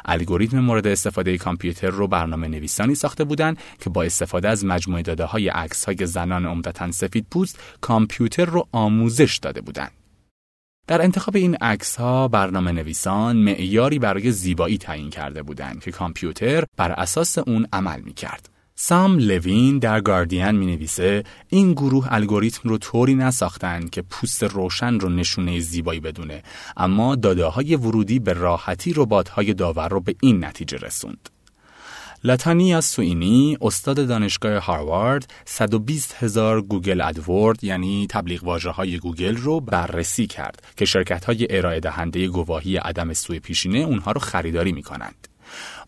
الگوریتم 0.06 0.60
مورد 0.60 0.88
استفاده 0.88 1.38
کامپیوتر 1.38 1.90
رو 1.90 2.08
برنامه 2.08 2.48
نویسانی 2.48 2.96
ساخته 2.96 3.24
بودند 3.24 3.58
که 3.80 3.90
با 3.90 4.04
استفاده 4.04 4.50
از 4.50 4.66
مجموعه 4.66 5.02
داده 5.02 5.26
های 5.26 5.50
عکس 5.50 5.86
های 5.86 6.06
زنان 6.06 6.46
عمدتا 6.46 6.92
سفید 6.92 7.26
پوست 7.32 7.60
کامپیوتر 7.82 8.46
رو 8.46 8.68
آموزش 8.72 9.38
داده 9.38 9.62
بودند. 9.62 9.92
در 10.88 11.02
انتخاب 11.02 11.36
این 11.36 11.56
عکس 11.56 11.96
ها 11.96 12.28
برنامه 12.28 12.72
نویسان 12.72 13.38
معیاری 13.38 14.00
برای 14.00 14.32
زیبایی 14.32 14.78
تعیین 14.78 15.10
کرده 15.10 15.44
بودند 15.44 15.82
که 15.82 15.92
کامپیوتر 15.92 16.64
بر 16.78 16.92
اساس 16.92 17.38
اون 17.38 17.68
عمل 17.74 18.02
می 18.02 18.14
کرد. 18.14 18.50
سام 18.82 19.18
لوین 19.18 19.80
در 19.80 20.02
گاردین 20.02 20.52
می 20.52 20.66
نویسه 20.66 21.24
این 21.50 21.74
گروه 21.74 22.08
الگوریتم 22.10 22.70
رو 22.70 22.78
طوری 22.78 23.16
نساختند 23.16 23.90
که 23.90 24.02
پوست 24.02 24.44
روشن 24.44 25.00
رو 25.00 25.10
نشونه 25.10 25.60
زیبایی 25.60 26.00
بدونه 26.00 26.44
اما 26.78 27.16
داده 27.16 27.46
های 27.46 27.76
ورودی 27.76 28.20
به 28.20 28.34
راحتی 28.34 28.94
ربات 28.96 29.30
های 29.30 29.54
داور 29.54 29.90
رو 29.90 30.00
به 30.00 30.16
این 30.22 30.46
نتیجه 30.46 30.78
رسوند. 30.78 31.30
لاتانیا 32.24 32.82
سوینی 32.82 33.58
استاد 33.62 34.08
دانشگاه 34.08 34.66
هاروارد 34.66 35.34
120 35.46 36.16
هزار 36.20 36.62
Google 36.62 37.02
AdWord 37.02 37.64
یعنی 37.64 38.08
تبلیغ 38.10 38.44
واژه 38.44 38.70
های 38.70 38.98
گوگل 38.98 39.38
رو 39.38 39.60
بررسی 39.60 40.28
کرد 40.28 40.64
که 40.78 40.86
شرکت 40.86 41.26
های 41.26 41.48
ارائه 41.50 41.80
دهنده 41.80 42.28
گواهی 42.28 42.78
عدم 42.78 43.14
سوء 43.14 43.40
پیشینه 43.40 43.80
اونها 43.80 44.12
رو 44.12 44.20
خریداری 44.20 44.72
می 44.72 44.84
کنند. 44.84 45.29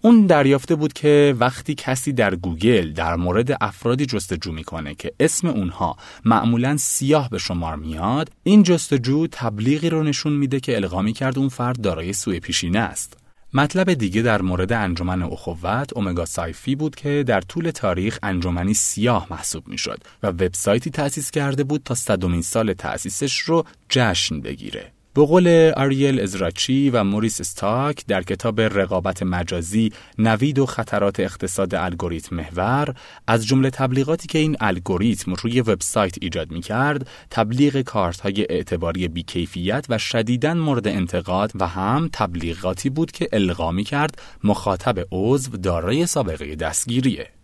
اون 0.02 0.26
دریافته 0.26 0.76
بود 0.76 0.94
که 0.94 1.36
وقتی 1.40 1.76
کسی 1.76 2.14
در 2.14 2.36
گوگل 2.36 2.94
در 2.94 3.16
مورد 3.16 3.58
افرادی 3.62 4.06
جستجو 4.06 4.52
می‌کنه 4.52 4.96
که 4.96 5.12
اسم 5.20 5.48
اونها 5.48 5.98
معمولا 6.26 6.78
سیاه 6.78 7.30
به 7.30 7.38
شمار 7.38 7.76
میاد 7.76 8.32
این 8.44 8.64
جستجو 8.64 9.28
تبلیغی 9.32 9.90
رو 9.90 10.04
نشون 10.04 10.34
میده 10.34 10.60
که 10.60 10.76
القا 10.76 11.02
کرد 11.12 11.40
اون 11.40 11.50
فرد 11.50 11.82
دارای 11.82 12.14
سوء 12.14 12.40
پیشینه 12.40 12.80
است 12.80 13.18
مطلب 13.54 13.94
دیگه 13.94 14.22
در 14.22 14.42
مورد 14.42 14.74
انجمن 14.74 15.24
اخوت 15.24 15.94
اومگا 15.96 16.26
سایفی 16.26 16.76
بود 16.76 16.96
که 16.96 17.24
در 17.28 17.42
طول 17.42 17.72
تاریخ 17.72 18.20
انجمنی 18.24 18.74
سیاه 18.74 19.28
محسوب 19.30 19.68
می‌شد 19.68 20.04
و 20.24 20.28
وبسایتی 20.28 20.90
تأسیس 20.90 21.32
کرده 21.32 21.64
بود 21.64 21.82
تا 21.86 21.96
صدومین 21.96 22.42
سال 22.42 22.74
تأسیسش 22.74 23.40
رو 23.40 23.66
جشن 23.90 24.42
بگیره. 24.42 24.92
به 25.14 25.26
قول 25.26 25.72
آریل 25.78 26.20
ازراچی 26.20 26.90
و 26.90 27.04
موریس 27.04 27.42
استاک 27.42 28.06
در 28.06 28.24
کتاب 28.24 28.62
رقابت 28.62 29.24
مجازی 29.24 29.92
نوید 30.18 30.60
و 30.60 30.66
خطرات 30.66 31.20
اقتصاد 31.20 31.76
الگوریتم 31.76 32.36
محور 32.36 32.96
از 33.28 33.48
جمله 33.48 33.70
تبلیغاتی 33.70 34.28
که 34.28 34.40
این 34.40 34.58
الگوریتم 34.60 35.34
روی 35.34 35.62
وبسایت 35.62 36.16
ایجاد 36.22 36.52
می 36.52 36.62
کرد 36.62 37.08
تبلیغ 37.30 37.82
کارت 37.82 38.20
های 38.20 38.46
اعتباری 38.50 39.08
بیکیفیت 39.08 39.86
و 39.90 39.98
شدیداً 39.98 40.54
مورد 40.54 40.88
انتقاد 40.88 41.52
و 41.56 41.68
هم 41.68 42.10
تبلیغاتی 42.14 42.90
بود 42.90 43.12
که 43.12 43.30
القا 43.34 43.72
می 43.72 43.84
کرد 43.84 44.22
مخاطب 44.44 45.08
عضو 45.12 45.58
دارای 45.58 46.06
سابقه 46.06 46.56
دستگیریه. 46.56 47.41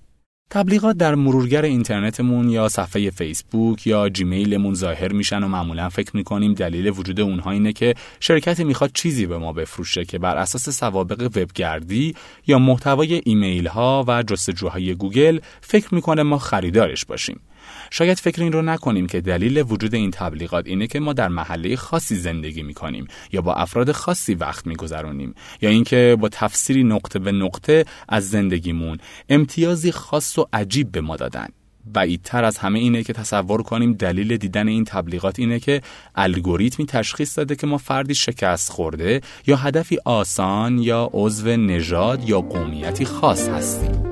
تبلیغات 0.50 0.98
در 0.98 1.16
مرورگر 1.16 1.62
اینترنتمون 1.62 2.50
یا 2.50 2.70
صفحه 2.70 3.10
فیسبوک 3.10 3.88
یا 3.88 4.10
جیمیلمون 4.10 4.74
ظاهر 4.74 5.14
میشن 5.14 5.44
و 5.44 5.48
معمولا 5.48 5.90
فکر 5.90 6.18
می‌کنیم 6.18 6.54
دلیل 6.54 6.88
وجود 6.88 7.20
اونها 7.20 7.52
اینه 7.52 7.74
که 7.74 7.96
شرکتی 8.20 8.64
می‌خواد 8.64 8.92
چیزی 8.94 9.26
به 9.26 9.38
ما 9.38 9.54
بفروشه 9.54 10.06
که 10.06 10.20
بر 10.20 10.38
اساس 10.38 10.70
سوابق 10.70 11.22
وبگردی 11.22 12.16
یا 12.48 12.60
محتوای 12.60 13.22
ایمیل 13.26 13.68
ها 13.68 14.06
و 14.08 14.24
جستجوهای 14.24 14.96
گوگل 14.96 15.40
فکر 15.62 15.96
می‌کنه 15.96 16.24
ما 16.24 16.38
خریدارش 16.38 17.06
باشیم. 17.06 17.40
شاید 17.90 18.20
فکر 18.20 18.44
این 18.44 18.52
رو 18.52 18.62
نکنیم 18.62 19.08
که 19.08 19.22
دلیل 19.22 19.64
وجود 19.68 19.96
این 19.96 20.12
تبلیغات 20.12 20.68
اینه 20.68 20.88
که 20.88 21.00
ما 21.00 21.14
در 21.14 21.28
محله 21.28 21.76
خاصی 21.76 22.16
زندگی 22.16 22.64
می 22.64 22.74
کنیم 22.74 23.08
یا 23.32 23.42
با 23.42 23.54
افراد 23.54 23.92
خاصی 23.92 24.34
وقت 24.34 24.68
می 24.68 24.76
گذرونیم 24.76 25.34
یا 25.62 25.70
اینکه 25.70 26.18
با 26.20 26.30
تفسیری 26.30 26.84
نقطه 26.84 27.20
به 27.20 27.32
نقطه 27.32 27.86
از 28.10 28.30
زندگیمون 28.30 28.98
امتیازی 29.30 29.92
خاص 29.92 30.38
و 30.38 30.48
عجیب 30.54 30.92
به 30.92 31.02
ما 31.02 31.16
دادن. 31.16 31.48
بعیدتر 31.94 32.44
از 32.44 32.58
همه 32.58 32.80
اینه 32.80 33.04
که 33.04 33.14
تصور 33.14 33.64
کنیم 33.64 33.94
دلیل 33.94 34.38
دیدن 34.38 34.68
این 34.68 34.84
تبلیغات 34.84 35.40
اینه 35.40 35.60
که 35.60 35.82
الگوریتمی 36.16 36.86
تشخیص 36.86 37.38
داده 37.38 37.56
که 37.56 37.68
ما 37.68 37.78
فردی 37.78 38.16
شکست 38.16 38.72
خورده 38.72 39.22
یا 39.48 39.56
هدفی 39.56 39.98
آسان 40.06 40.80
یا 40.80 41.10
عضو 41.14 41.48
نژاد 41.48 42.30
یا 42.30 42.42
قومیتی 42.42 43.06
خاص 43.06 43.50
هستیم. 43.50 44.07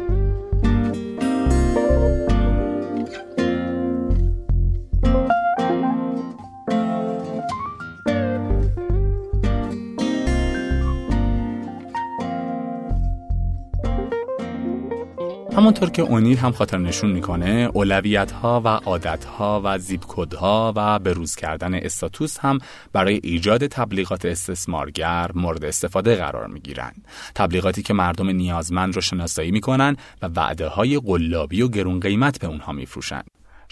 همونطور 15.66 15.90
که 15.90 16.02
اونیل 16.02 16.38
هم 16.38 16.52
خاطر 16.52 16.78
نشون 16.78 17.12
می‌کنه 17.12 17.70
اولویت 17.74 18.32
ها 18.32 18.62
و 18.66 18.68
عادت 18.68 19.26
ها 19.26 19.62
و 19.64 19.78
زیب 19.78 20.04
ها 20.40 20.74
و 20.76 21.00
بروز 21.00 21.36
کردن 21.36 21.74
استاتوس 21.74 22.38
هم 22.40 22.60
برای 22.94 23.20
ایجاد 23.24 23.68
تبلیغات 23.68 24.26
استثمارگر 24.26 25.32
مورد 25.36 25.66
استفاده 25.66 26.16
قرار 26.16 26.48
می‌گیرن. 26.48 26.92
تبلیغاتی 27.36 27.82
که 27.82 27.94
مردم 27.94 28.30
نیازمند 28.30 28.96
رو 28.96 29.02
شناسایی 29.02 29.52
می‌کنن 29.52 29.98
و 30.22 30.28
وعده 30.36 30.68
های 30.68 31.00
قلابی 31.00 31.62
و 31.62 31.68
گرون 31.68 32.00
قیمت 32.00 32.40
به 32.40 32.48
اونها 32.48 32.72
میفروشن. 32.72 33.22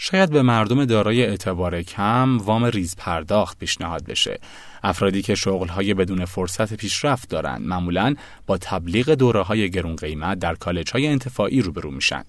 شاید 0.06 0.30
به 0.30 0.42
مردم 0.42 0.84
دارای 0.84 1.26
اعتبار 1.26 1.82
کم 1.82 2.38
وام 2.38 2.64
ریز 2.64 2.96
پرداخت 2.96 3.58
پیشنهاد 3.58 4.04
بشه. 4.04 4.38
افرادی 4.82 5.22
که 5.22 5.34
شغلهای 5.34 5.94
بدون 5.94 6.24
فرصت 6.24 6.74
پیشرفت 6.74 7.28
دارند 7.28 7.66
معمولا 7.66 8.14
با 8.46 8.58
تبلیغ 8.58 9.10
دوره 9.10 9.42
های 9.42 9.70
گرون 9.70 9.96
قیمت 9.96 10.38
در 10.38 10.54
کالج 10.54 10.90
های 10.92 11.06
انتفاعی 11.06 11.62
روبرو 11.62 11.90
میشن. 11.90 12.22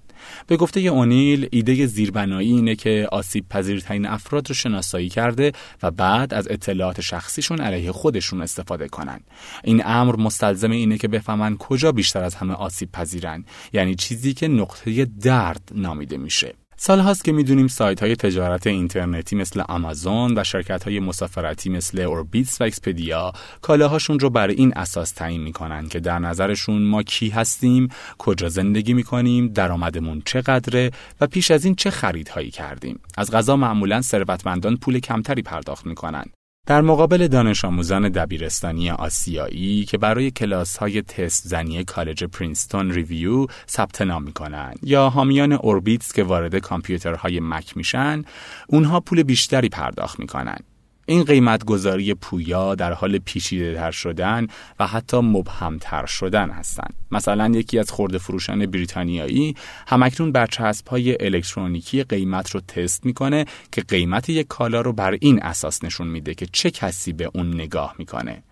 به 0.47 0.57
گفته 0.57 0.79
اونیل 0.79 1.47
ایده 1.51 1.85
زیربنایی 1.85 2.51
اینه 2.51 2.75
که 2.75 3.07
آسیب 3.11 3.49
پذیرترین 3.49 4.05
افراد 4.05 4.49
رو 4.49 4.55
شناسایی 4.55 5.09
کرده 5.09 5.51
و 5.83 5.91
بعد 5.91 6.33
از 6.33 6.47
اطلاعات 6.51 7.01
شخصیشون 7.01 7.59
علیه 7.61 7.91
خودشون 7.91 8.41
استفاده 8.41 8.87
کنن. 8.87 9.19
این 9.63 9.81
امر 9.85 10.15
مستلزم 10.15 10.71
اینه 10.71 10.97
که 10.97 11.07
بفهمن 11.07 11.57
کجا 11.57 11.91
بیشتر 11.91 12.23
از 12.23 12.35
همه 12.35 12.53
آسیب 12.53 12.91
پذیرن 12.91 13.45
یعنی 13.73 13.95
چیزی 13.95 14.33
که 14.33 14.47
نقطه 14.47 15.05
درد 15.05 15.71
نامیده 15.75 16.17
میشه. 16.17 16.53
سال 16.77 16.99
هاست 16.99 17.23
که 17.23 17.31
می‌دونیم 17.31 17.67
سایت 17.67 18.03
های 18.03 18.15
تجارت 18.15 18.67
اینترنتی 18.67 19.35
مثل 19.35 19.63
آمازون 19.69 20.37
و 20.37 20.43
شرکت 20.43 20.83
های 20.83 20.99
مسافرتی 20.99 21.69
مثل 21.69 21.99
اوربیتس 21.99 22.61
و 22.61 22.63
اکسپدیا 22.63 23.33
کالاهاشون 23.61 24.19
رو 24.19 24.29
بر 24.29 24.47
این 24.47 24.73
اساس 24.75 25.11
تعیین 25.11 25.41
می‌کنن 25.41 25.87
که 25.87 25.99
در 25.99 26.19
نظرشون 26.19 26.81
ما 26.81 27.03
کی 27.03 27.29
هستیم، 27.29 27.89
کجا 28.17 28.49
زندگی 28.49 28.93
می‌کنیم، 28.93 29.47
درآمدمون 29.47 30.21
چقدره 30.25 30.91
و 31.21 31.27
پیش 31.27 31.51
از 31.51 31.65
این 31.65 31.75
چه 31.75 31.89
خریدهایی 31.89 32.51
کردیم. 32.51 32.99
از 33.17 33.31
قضا 33.31 33.55
معمولا 33.55 34.01
ثروتمندان 34.01 34.77
پول 34.77 34.99
کمتری 34.99 35.41
پرداخت 35.41 35.85
می‌کنن 35.85 36.25
در 36.65 36.81
مقابل 36.81 37.27
دانش 37.27 37.65
آموزان 37.65 38.09
دبیرستانی 38.09 38.91
آسیایی 38.91 39.85
که 39.85 39.97
برای 39.97 40.31
کلاس 40.31 40.77
های 40.77 41.01
تست 41.01 41.47
زنی 41.47 41.83
کالج 41.83 42.23
پرینستون 42.23 42.91
ریویو 42.91 43.47
ثبت 43.69 44.01
نام 44.01 44.23
می‌کنن 44.23 44.73
یا 44.83 45.09
حامیان 45.09 45.51
اوربیتس 45.51 46.13
که 46.13 46.23
وارد 46.23 46.55
کامپیوترهای 46.55 47.39
مک 47.39 47.77
میشن 47.77 48.23
اونها 48.67 48.99
پول 48.99 49.23
بیشتری 49.23 49.69
پرداخت 49.69 50.19
می‌کنن 50.19 50.57
این 51.05 51.23
قیمت 51.23 51.63
گذاری 51.63 52.13
پویا 52.13 52.75
در 52.75 52.93
حال 52.93 53.17
پیچیده 53.17 53.73
تر 53.75 53.91
شدن 53.91 54.47
و 54.79 54.87
حتی 54.87 55.17
مبهمتر 55.17 56.05
شدن 56.05 56.49
هستند. 56.49 56.93
مثلا 57.11 57.47
یکی 57.47 57.79
از 57.79 57.91
خورده 57.91 58.17
فروشان 58.17 58.65
بریتانیایی 58.65 59.55
همکنون 59.87 60.31
برچسب 60.31 60.87
های 60.87 61.25
الکترونیکی 61.25 62.03
قیمت 62.03 62.49
رو 62.49 62.61
تست 62.61 63.05
می‌کنه 63.05 63.45
که 63.71 63.81
قیمت 63.81 64.29
یک 64.29 64.47
کالا 64.47 64.81
رو 64.81 64.93
بر 64.93 65.17
این 65.21 65.43
اساس 65.43 65.83
نشون 65.83 66.07
میده 66.07 66.35
که 66.35 66.45
چه 66.51 66.71
کسی 66.71 67.13
به 67.13 67.31
اون 67.33 67.53
نگاه 67.53 67.95
می‌کنه. 67.97 68.43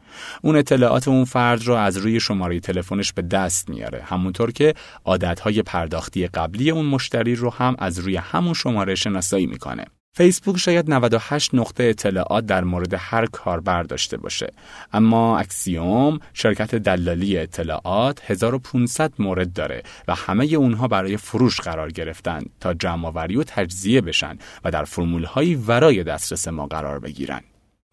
اون 0.41 0.55
اطلاعات 0.55 1.07
اون 1.07 1.25
فرد 1.25 1.63
رو 1.63 1.73
از 1.73 1.97
روی 1.97 2.19
شماره 2.19 2.59
تلفنش 2.59 3.13
به 3.13 3.21
دست 3.21 3.69
میاره 3.69 4.03
همونطور 4.03 4.51
که 4.51 4.73
عادتهای 5.05 5.61
پرداختی 5.61 6.27
قبلی 6.27 6.71
اون 6.71 6.85
مشتری 6.85 7.35
رو 7.35 7.49
هم 7.49 7.75
از 7.79 7.99
روی 7.99 8.15
همون 8.15 8.53
شماره 8.53 8.95
شناسایی 8.95 9.45
می‌کنه 9.45 9.85
فیسبوک 10.15 10.57
شاید 10.57 10.91
98 10.91 11.55
نقطه 11.55 11.83
اطلاعات 11.83 12.45
در 12.45 12.63
مورد 12.63 12.93
هر 12.97 13.25
کاربر 13.25 13.83
داشته 13.83 14.17
باشه. 14.17 14.53
اما 14.93 15.39
اکسیوم 15.39 16.19
شرکت 16.33 16.75
دلالی 16.75 17.37
اطلاعات 17.37 18.21
1500 18.31 19.13
مورد 19.19 19.53
داره 19.53 19.83
و 20.07 20.15
همه 20.15 20.45
اونها 20.45 20.87
برای 20.87 21.17
فروش 21.17 21.61
قرار 21.61 21.91
گرفتن 21.91 22.41
تا 22.59 22.73
جمعآوری 22.73 23.35
و 23.35 23.43
تجزیه 23.43 24.01
بشن 24.01 24.37
و 24.63 24.71
در 24.71 24.83
فرمول 24.83 25.23
هایی 25.23 25.55
ورای 25.55 26.03
دسترس 26.03 26.47
ما 26.47 26.67
قرار 26.67 26.99
بگیرن. 26.99 27.41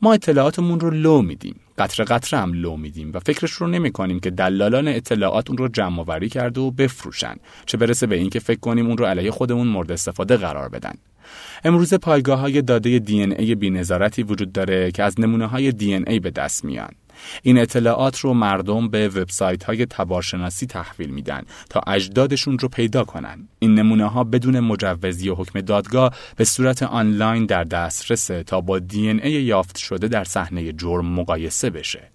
ما 0.02 0.12
اطلاعاتمون 0.12 0.80
رو 0.80 0.90
لو 0.90 1.22
میدیم. 1.22 1.60
قطره 1.78 2.04
قطره 2.04 2.40
هم 2.40 2.52
لو 2.52 2.76
میدیم 2.76 3.10
و 3.14 3.18
فکرش 3.18 3.52
رو 3.52 3.66
نمی 3.66 3.92
کنیم 3.92 4.20
که 4.20 4.30
دلالان 4.30 4.88
اطلاعات 4.88 5.50
اون 5.50 5.58
رو 5.58 5.68
جمع 5.68 6.00
آوری 6.00 6.28
کرده 6.28 6.60
و 6.60 6.70
بفروشن 6.70 7.36
چه 7.66 7.76
برسه 7.76 8.06
به 8.06 8.16
اینکه 8.16 8.40
فکر 8.40 8.60
کنیم 8.60 8.86
اون 8.86 8.98
رو 8.98 9.04
علیه 9.04 9.30
خودمون 9.30 9.66
مورد 9.66 9.92
استفاده 9.92 10.36
قرار 10.36 10.68
بدن. 10.68 10.94
امروز 11.64 11.94
پایگاه 11.94 12.38
های 12.38 12.62
داده 12.62 12.98
دی 12.98 13.14
ان 13.14 13.22
ای 13.22 13.54
بی‌نظارتی 13.54 14.22
وجود 14.22 14.52
داره 14.52 14.90
که 14.90 15.02
از 15.02 15.20
نمونه 15.20 15.46
های 15.46 15.72
دی 15.72 15.87
ان 15.87 15.94
ای 15.94 16.20
به 16.20 16.30
دست 16.30 16.64
میان. 16.64 16.90
این 17.42 17.58
اطلاعات 17.58 18.18
رو 18.18 18.34
مردم 18.34 18.88
به 18.88 19.08
وبسایت 19.08 19.64
های 19.64 19.86
تبارشناسی 19.86 20.66
تحویل 20.66 21.10
میدن 21.10 21.42
تا 21.70 21.80
اجدادشون 21.86 22.58
رو 22.58 22.68
پیدا 22.68 23.04
کنن. 23.04 23.48
این 23.58 23.74
نمونه 23.74 24.08
ها 24.08 24.24
بدون 24.24 24.60
مجوزی 24.60 25.28
و 25.28 25.34
حکم 25.34 25.60
دادگاه 25.60 26.14
به 26.36 26.44
صورت 26.44 26.82
آنلاین 26.82 27.46
در 27.46 27.64
دسترسه 27.64 28.42
تا 28.42 28.60
با 28.60 28.78
دی 28.78 29.10
ای 29.10 29.32
یافت 29.32 29.78
شده 29.78 30.08
در 30.08 30.24
صحنه 30.24 30.72
جرم 30.72 31.06
مقایسه 31.06 31.70
بشه. 31.70 32.10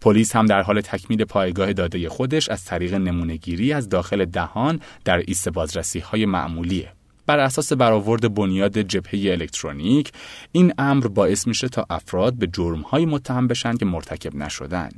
پلیس 0.00 0.36
هم 0.36 0.46
در 0.46 0.62
حال 0.62 0.80
تکمیل 0.80 1.24
پایگاه 1.24 1.72
داده 1.72 2.08
خودش 2.08 2.48
از 2.48 2.64
طریق 2.64 2.94
نمونهگیری 2.94 3.72
از 3.72 3.88
داخل 3.88 4.24
دهان 4.24 4.80
در 5.04 5.22
ایست 5.26 5.48
بازرسی 5.48 5.98
های 5.98 6.26
معمولیه. 6.26 6.92
بر 7.26 7.38
اساس 7.38 7.72
برآورد 7.72 8.34
بنیاد 8.34 8.78
جبهه 8.78 9.32
الکترونیک 9.32 10.12
این 10.52 10.72
امر 10.78 11.06
باعث 11.06 11.46
میشه 11.46 11.68
تا 11.68 11.86
افراد 11.90 12.34
به 12.34 12.46
جرمهایی 12.46 13.06
متهم 13.06 13.46
بشن 13.46 13.76
که 13.76 13.84
مرتکب 13.84 14.36
نشدن. 14.36 14.90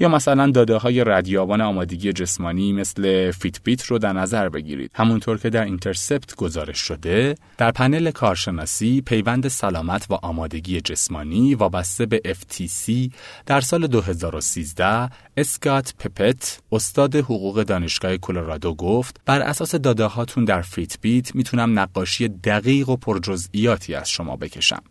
یا 0.00 0.08
مثلا 0.08 0.50
داده 0.50 0.76
های 0.76 1.04
ردیابان 1.04 1.60
آمادگی 1.60 2.12
جسمانی 2.12 2.72
مثل 2.72 3.30
فیت 3.30 3.62
بیت 3.64 3.82
رو 3.84 3.98
در 3.98 4.12
نظر 4.12 4.48
بگیرید. 4.48 4.90
همونطور 4.94 5.38
که 5.38 5.50
در 5.50 5.64
اینترسپت 5.64 6.34
گزارش 6.36 6.78
شده 6.78 7.34
در 7.58 7.70
پنل 7.70 8.10
کارشناسی 8.10 9.00
پیوند 9.00 9.48
سلامت 9.48 10.06
و 10.10 10.14
آمادگی 10.14 10.80
جسمانی 10.80 11.54
وابسته 11.54 12.06
به 12.06 12.22
FTC 12.26 13.10
در 13.46 13.60
سال 13.60 13.86
2013 13.86 15.10
اسکات 15.36 15.94
پپت 15.98 16.60
استاد 16.72 17.16
حقوق 17.16 17.62
دانشگاه 17.62 18.16
کلرادو 18.16 18.74
گفت 18.74 19.20
بر 19.26 19.40
اساس 19.40 19.74
داده 19.74 20.04
هاتون 20.04 20.44
در 20.44 20.62
فیت 20.62 21.00
بیت 21.00 21.34
می‌تونم 21.34 21.78
نقاشی 21.78 22.28
دقیق 22.28 22.88
و 22.88 22.96
پرجزئیاتی 22.96 23.94
از 23.94 24.10
شما 24.10 24.36
بکشم. 24.36 24.82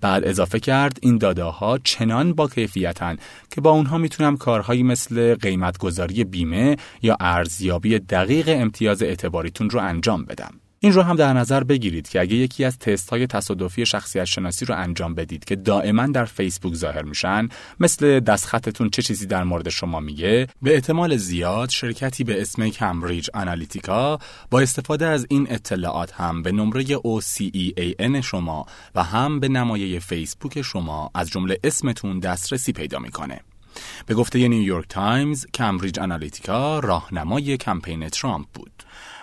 بعد 0.00 0.24
اضافه 0.24 0.60
کرد 0.60 0.98
این 1.02 1.18
داده 1.18 1.44
ها 1.44 1.78
چنان 1.78 2.32
با 2.32 2.48
کیفیتن 2.48 3.16
که 3.50 3.60
با 3.60 3.70
اونها 3.70 3.98
می‌تونم 3.98 4.35
کارهایی 4.36 4.82
مثل 4.82 5.34
قیمت 5.34 5.78
گذاری 5.78 6.24
بیمه 6.24 6.76
یا 7.02 7.16
ارزیابی 7.20 7.98
دقیق 7.98 8.48
امتیاز 8.48 9.02
اعتباریتون 9.02 9.70
رو 9.70 9.80
انجام 9.80 10.24
بدم. 10.24 10.60
این 10.80 10.92
رو 10.92 11.02
هم 11.02 11.16
در 11.16 11.32
نظر 11.32 11.64
بگیرید 11.64 12.08
که 12.08 12.20
اگه 12.20 12.34
یکی 12.34 12.64
از 12.64 12.78
تست 12.78 13.10
های 13.10 13.26
تصادفی 13.26 13.86
شخصیت 13.86 14.24
شناسی 14.24 14.64
رو 14.64 14.74
انجام 14.74 15.14
بدید 15.14 15.44
که 15.44 15.56
دائما 15.56 16.06
در 16.06 16.24
فیسبوک 16.24 16.74
ظاهر 16.74 17.02
میشن 17.02 17.48
مثل 17.80 18.20
دستخطتون 18.20 18.90
چه 18.90 19.02
چیزی 19.02 19.26
در 19.26 19.44
مورد 19.44 19.68
شما 19.68 20.00
میگه؟ 20.00 20.46
به 20.62 20.74
احتمال 20.74 21.16
زیاد 21.16 21.68
شرکتی 21.68 22.24
به 22.24 22.40
اسم 22.40 22.68
کمبریج 22.68 23.28
آنالیتیکا 23.34 24.18
با 24.50 24.60
استفاده 24.60 25.06
از 25.06 25.26
این 25.30 25.46
اطلاعات 25.50 26.12
هم 26.12 26.42
به 26.42 26.52
نمره 26.52 26.84
OCEAN 26.84 28.20
شما 28.24 28.66
و 28.94 29.02
هم 29.02 29.40
به 29.40 29.48
نمایه 29.48 29.98
فیسبوک 29.98 30.62
شما 30.62 31.10
از 31.14 31.30
جمله 31.30 31.58
اسمتون 31.64 32.18
دسترسی 32.18 32.72
پیدا 32.72 32.98
می‌کنه. 32.98 33.40
به 34.06 34.14
گفته 34.14 34.48
نیویورک 34.48 34.88
تایمز 34.88 35.46
کمبریج 35.54 35.98
آنالیتیکا 35.98 36.78
راهنمای 36.78 37.56
کمپین 37.56 38.08
ترامپ 38.08 38.46
بود. 38.54 38.70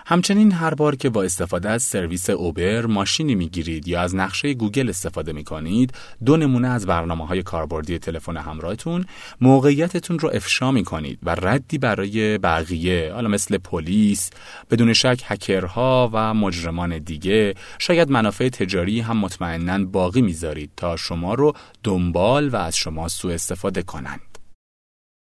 همچنین 0.06 0.52
هر 0.52 0.74
بار 0.74 0.96
که 0.96 1.10
با 1.10 1.22
استفاده 1.22 1.70
از 1.70 1.82
سرویس 1.82 2.30
اوبر 2.30 2.86
ماشینی 2.86 3.34
می‌گیرید 3.34 3.88
یا 3.88 4.00
از 4.00 4.14
نقشه 4.14 4.54
گوگل 4.54 4.88
استفاده 4.88 5.32
می 5.32 5.44
کنید 5.44 5.94
دو 6.24 6.36
نمونه 6.36 6.68
از 6.68 6.86
برنامه 6.86 7.26
های 7.26 7.42
کاربردی 7.42 7.98
تلفن 7.98 8.36
همراهتون 8.36 9.04
موقعیتتون 9.40 10.18
رو 10.18 10.30
افشا 10.34 10.70
می 10.70 10.84
کنید 10.84 11.18
و 11.22 11.30
ردی 11.30 11.78
برای 11.78 12.38
بقیه 12.38 13.12
حالا 13.14 13.28
مثل 13.28 13.58
پلیس 13.58 14.30
بدون 14.70 14.92
شک 14.92 15.22
هکرها 15.24 16.10
و 16.12 16.34
مجرمان 16.34 16.98
دیگه 16.98 17.54
شاید 17.78 18.10
منافع 18.10 18.48
تجاری 18.48 19.00
هم 19.00 19.16
مطمئنا 19.16 19.84
باقی 19.84 20.22
می‌ذارید 20.22 20.70
تا 20.76 20.96
شما 20.96 21.34
رو 21.34 21.52
دنبال 21.84 22.48
و 22.48 22.56
از 22.56 22.76
شما 22.76 23.08
سوء 23.08 23.34
استفاده 23.34 23.82
کنند 23.82 24.33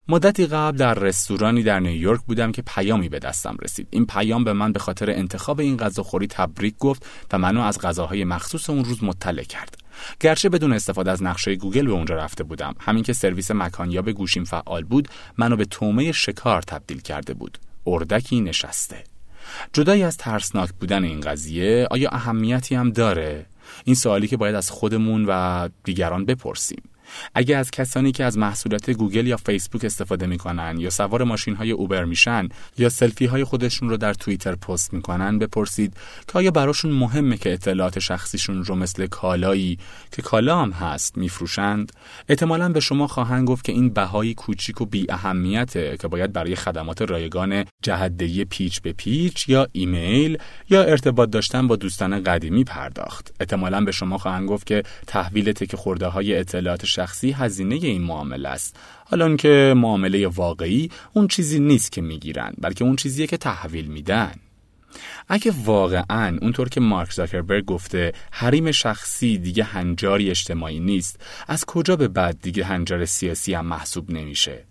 مدتی 0.08 0.48
قبل 0.48 0.78
در 0.78 0.94
رستورانی 0.94 1.64
در 1.64 1.80
نیویورک 1.80 2.22
بودم 2.22 2.52
که 2.52 2.62
پیامی 2.62 3.10
به 3.10 3.20
دستم 3.20 3.58
رسید. 3.62 3.88
این 3.92 4.06
پیام 4.06 4.44
به 4.44 4.54
من 4.54 4.72
به 4.72 4.80
خاطر 4.80 5.10
انتخاب 5.10 5.60
این 5.60 5.78
غذاخوری 5.78 6.28
تبریک 6.28 6.78
گفت 6.78 7.06
و 7.32 7.38
منو 7.38 7.62
از 7.62 7.80
غذاهای 7.80 8.24
مخصوص 8.24 8.70
اون 8.70 8.86
روز 8.86 9.04
مطلع 9.04 9.44
کرد. 9.44 9.78
گرچه 10.20 10.50
بدون 10.50 10.74
استفاده 10.74 11.12
از 11.12 11.24
نقشه 11.24 11.56
گوگل 11.56 11.86
به 11.86 11.92
اونجا 11.92 12.16
رفته 12.16 12.44
بودم، 12.44 12.76
همین 12.80 13.04
که 13.04 13.14
سرویس 13.14 13.52
مکانیاب 13.52 14.12
گوشیم 14.12 14.44
فعال 14.44 14.84
بود، 14.84 15.08
منو 15.38 15.56
به 15.56 15.66
تومه 15.66 16.12
شکار 16.12 16.62
تبدیل 16.62 17.02
کرده 17.02 17.34
بود. 17.34 17.58
اردکی 17.88 18.42
نشسته. 18.42 19.04
جدایی 19.74 20.04
از 20.04 20.18
ترسناک 20.18 20.70
بودن 20.80 21.04
این 21.04 21.22
قضیه، 21.22 21.88
آیا 21.92 22.10
اهمیتی 22.10 22.76
هم 22.76 22.90
داره؟ 22.90 23.46
این 23.86 23.96
سوالی 23.96 24.28
که 24.28 24.38
باید 24.38 24.56
از 24.56 24.72
خودمون 24.72 25.26
و 25.28 25.70
دیگران 25.84 26.26
بپرسیم. 26.26 26.82
اگه 27.36 27.58
از 27.58 27.72
کسانی 27.72 28.12
که 28.12 28.24
از 28.24 28.38
محصولات 28.38 28.90
گوگل 28.90 29.28
یا 29.28 29.38
فیسبوک 29.38 29.86
استفاده 29.86 30.26
می‌کنن 30.26 30.76
یا 30.80 30.90
سوار 30.90 31.24
ماشین 31.24 31.56
های 31.56 31.72
اوبر 31.72 32.06
میشن 32.06 32.50
یا 32.78 32.90
سلفی 32.90 33.26
های 33.26 33.44
خودشون 33.44 33.90
رو 33.90 33.98
در 33.98 34.14
توییتر 34.14 34.56
پست 34.56 34.94
می‌کنن 34.94 35.40
بپرسید 35.40 35.94
که 36.28 36.34
آیا 36.34 36.52
براشون 36.52 36.92
مهمه 36.92 37.38
که 37.38 37.54
اطلاعات 37.54 38.00
شخصیشون 38.00 38.64
رو 38.64 38.76
مثل 38.76 39.08
کالایی 39.08 39.78
که 40.12 40.22
کالا 40.22 40.62
هم 40.62 40.72
هست 40.72 41.18
میفروشند؟ 41.18 41.92
احتمالا 42.30 42.70
به 42.70 42.80
شما 42.80 43.08
خواهند 43.08 43.48
گفت 43.48 43.66
که 43.66 43.72
این 43.72 43.90
بهایی 43.90 44.34
کوچیک 44.34 44.82
و 44.82 44.86
بی 44.86 45.06
اهمیته 45.10 45.98
که 46.02 46.08
باید 46.08 46.34
برای 46.34 46.56
خدمات 46.56 47.02
رایگان 47.02 47.66
جهت‌دهی 47.82 48.46
پیچ 48.46 48.82
به 48.82 48.94
پیچ 48.94 49.50
یا 49.50 49.68
ایمیل 49.72 50.38
یا 50.70 50.84
ارتباط 50.84 51.30
داشتن 51.30 51.68
با 51.68 51.76
دوستان 51.76 52.24
قدیمی 52.24 52.64
پرداخت. 52.64 53.34
احتمالا 53.40 53.82
به 53.82 53.92
شما 53.92 54.18
خواهند 54.18 54.50
گفت 54.50 54.68
که 54.68 54.84
تحویل 55.08 55.52
تک 55.52 55.76
خورده 55.76 56.08
های 56.08 56.38
اطلاعات 56.38 56.86
شخصی 57.02 57.32
هزینه 57.32 57.76
این 57.76 58.02
معامله 58.02 58.50
است. 58.50 58.76
حالا 59.06 59.36
که 59.36 59.74
معامله 59.78 60.28
واقعی 60.28 60.90
اون 61.14 61.28
چیزی 61.28 61.60
نیست 61.60 61.92
که 61.92 62.02
می‌گیرن 62.02 62.54
بلکه 62.58 62.84
اون 62.84 62.96
چیزیه 62.96 63.28
که 63.28 63.38
تحویل 63.38 63.86
میدن. 63.86 64.34
اگه 65.28 65.54
واقعا 65.66 66.38
اونطور 66.42 66.70
که 66.70 66.80
مارک 66.80 67.14
زاکربرگ 67.14 67.66
گفته 67.66 68.14
حریم 68.32 68.72
شخصی 68.72 69.38
دیگه 69.38 69.64
هنجاری 69.64 70.30
اجتماعی 70.30 70.80
نیست 70.80 71.20
از 71.48 71.66
کجا 71.66 71.96
به 71.96 72.08
بعد 72.08 72.42
دیگه 72.42 72.64
هنجار 72.66 73.06
سیاسی 73.06 73.54
هم 73.54 73.66
محسوب 73.66 74.12
نمیشه؟ 74.12 74.71